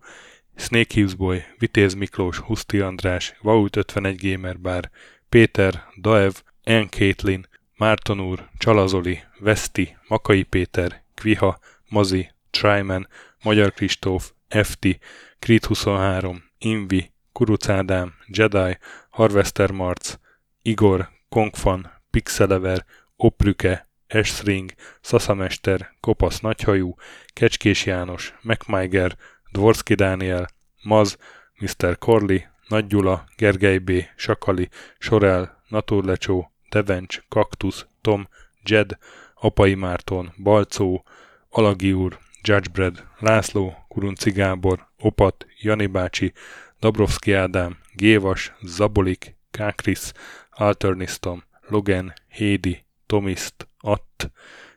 Snake 0.55 0.93
Hughes 0.93 1.13
Boy, 1.15 1.43
Vitéz 1.57 1.93
Miklós, 1.93 2.37
Huszti 2.37 2.79
András, 2.79 3.33
Vaut 3.41 3.75
51 3.75 4.31
Gamer 4.31 4.59
Bar, 4.59 4.89
Péter, 5.29 5.83
Daev, 6.01 6.33
N. 6.63 6.83
Caitlin, 6.89 7.47
Márton 7.77 8.19
úr, 8.19 8.49
Csalazoli, 8.57 9.19
Veszti, 9.39 9.97
Makai 10.07 10.43
Péter, 10.43 11.03
Kviha, 11.15 11.59
Mazi, 11.89 12.31
Tryman, 12.49 13.07
Magyar 13.43 13.73
Kristóf, 13.73 14.31
FT, 14.49 14.99
Krit 15.39 15.65
23, 15.65 16.43
Invi, 16.57 17.11
Kuruc 17.31 17.69
Ádám, 17.69 18.13
Jedi, 18.27 18.77
Harvester 19.09 19.71
Marc, 19.71 20.15
Igor, 20.61 21.09
Kongfan, 21.29 21.91
Pixelever, 22.11 22.85
Oprüke, 23.15 23.87
Esring, 24.07 24.71
Szaszamester, 25.01 25.93
Kopasz 25.99 26.39
Nagyhajú, 26.39 26.95
Kecskés 27.33 27.85
János, 27.85 28.33
MacMiger, 28.41 29.17
Dvorski 29.51 29.93
Dániel, 29.93 30.47
Maz, 30.83 31.17
Mr. 31.59 31.97
Corley, 31.97 32.39
Nagy 32.67 32.87
Gyula, 32.87 33.25
Gergely 33.35 33.77
B., 33.77 33.91
Sakali, 34.15 34.69
Sorel, 34.97 35.63
Naturlecsó, 35.67 36.51
Devencs, 36.69 37.21
Kaktusz, 37.29 37.85
Tom, 38.01 38.27
Jed, 38.63 38.97
Apai 39.33 39.75
Márton, 39.75 40.33
Balcó, 40.43 41.03
Alagi 41.49 41.93
úr, 41.93 42.17
Judgebred, 42.41 43.03
László, 43.19 43.85
Kurunci 43.97 44.31
Gábor, 44.31 44.87
Opat, 44.97 45.45
Jani 45.61 45.87
bácsi, 45.87 46.33
Dabrowski 46.79 47.33
Ádám, 47.33 47.77
Gévas, 47.93 48.51
Zabolik, 48.61 49.35
Kákris, 49.51 50.11
Alternisztom, 50.49 51.43
Logan, 51.67 52.13
Hédi, 52.29 52.85
Tomiszt, 53.05 53.67
Att, 53.77 54.31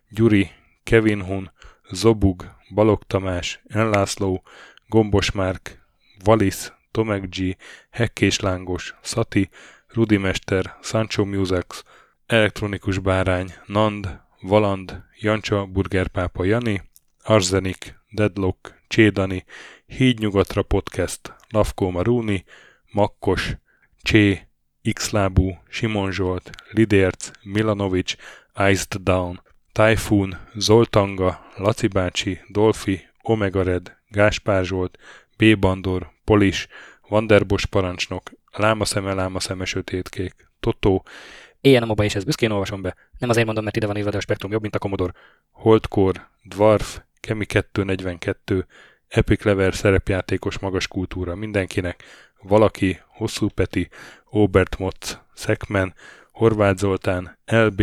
Gyuri, 0.09 0.51
Kevin 0.83 1.23
Hun, 1.23 1.51
Zobug, 1.91 2.55
Balog 2.75 3.03
Tamás, 3.07 3.61
Enlászló, 3.69 4.43
Gombos 4.89 5.31
Márk, 5.31 5.87
Valisz, 6.25 6.73
Tomek 6.91 7.29
G, 7.29 7.57
Hekkés 7.91 8.41
Lángos, 8.41 8.95
Szati, 9.03 9.49
Rudimester, 9.89 10.77
Sancho 10.83 11.25
Musex, 11.25 11.85
Elektronikus 12.27 12.99
Bárány, 12.99 13.55
Nand, 13.67 14.21
Valand, 14.41 15.03
Jancsa, 15.19 15.67
Burgerpápa 15.67 16.45
Jani, 16.45 16.83
Arzenik, 17.23 17.99
Deadlock, 18.11 18.80
Csédani, 18.91 19.45
Hídnyugatra 19.87 20.63
Podcast, 20.63 21.35
Lavkó 21.49 21.91
Maruni, 21.91 22.45
Makkos, 22.93 23.57
Csé, 24.03 24.49
Xlábú, 24.93 25.59
Simon 25.69 26.13
Zsolt, 26.13 26.51
Lidérc, 26.71 27.31
Milanovic, 27.43 28.15
Iced 28.71 28.95
Down, 29.03 29.43
Typhoon, 29.73 30.39
Zoltanga, 30.55 31.47
Laci 31.57 31.87
bácsi, 31.87 32.41
Dolfi, 32.49 33.01
Omega 33.23 33.63
Red, 33.63 33.97
Gáspár 34.09 34.65
Zsolt, 34.65 34.99
B. 35.37 35.59
Bandor, 35.59 36.11
Polis, 36.25 36.67
Vanderbos 37.09 37.67
parancsnok, 37.67 38.31
Lámaszeme, 38.53 39.15
Lámaszeme 39.15 39.65
sötétkék, 39.65 40.35
Totó, 40.61 41.05
Éjjel 41.61 41.91
a 41.91 42.03
és 42.03 42.15
ezt 42.15 42.27
büszkén 42.27 42.51
olvasom 42.51 42.83
be. 42.83 42.97
Nem 43.19 43.29
azért 43.29 43.47
mondom, 43.47 43.65
mert 43.65 43.77
ide 43.77 43.87
van 43.87 43.97
írva, 43.97 44.11
de 44.11 44.17
a 44.17 44.21
spektrum 44.21 44.53
jobb, 44.53 44.63
mint 44.63 44.75
a 44.75 44.79
Commodore. 44.79 45.13
Holdcore, 45.51 46.31
Dwarf, 46.43 47.01
Kemi 47.21 47.47
242, 47.47 48.67
Epic 49.09 49.43
Lever 49.43 49.75
szerepjátékos 49.75 50.59
magas 50.59 50.89
kultúra 50.89 51.35
mindenkinek, 51.35 52.03
valaki, 52.43 53.01
Hosszú 53.07 53.49
Peti, 53.49 53.89
Obert 54.25 54.79
Motz, 54.79 55.21
Szekmen, 55.35 55.95
Horváth 56.33 56.79
Zoltán, 56.79 57.39
LB, 57.47 57.83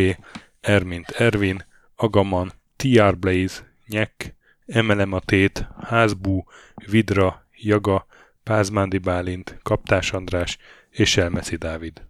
Ermint 0.62 1.10
Ervin, 1.10 1.66
Agaman, 1.96 2.54
TR 2.76 3.18
Blaze, 3.18 3.74
Nyek, 3.88 4.36
Emelem 4.66 5.14
a 5.14 5.20
Tét, 5.20 5.68
Házbú, 5.82 6.46
Vidra, 6.86 7.48
Jaga, 7.56 8.06
Pázmándi 8.44 8.98
Bálint, 8.98 9.60
Kaptás 9.64 10.14
András 10.14 10.58
és 10.90 11.18
Elmeszi 11.18 11.56
Dávid. 11.56 12.07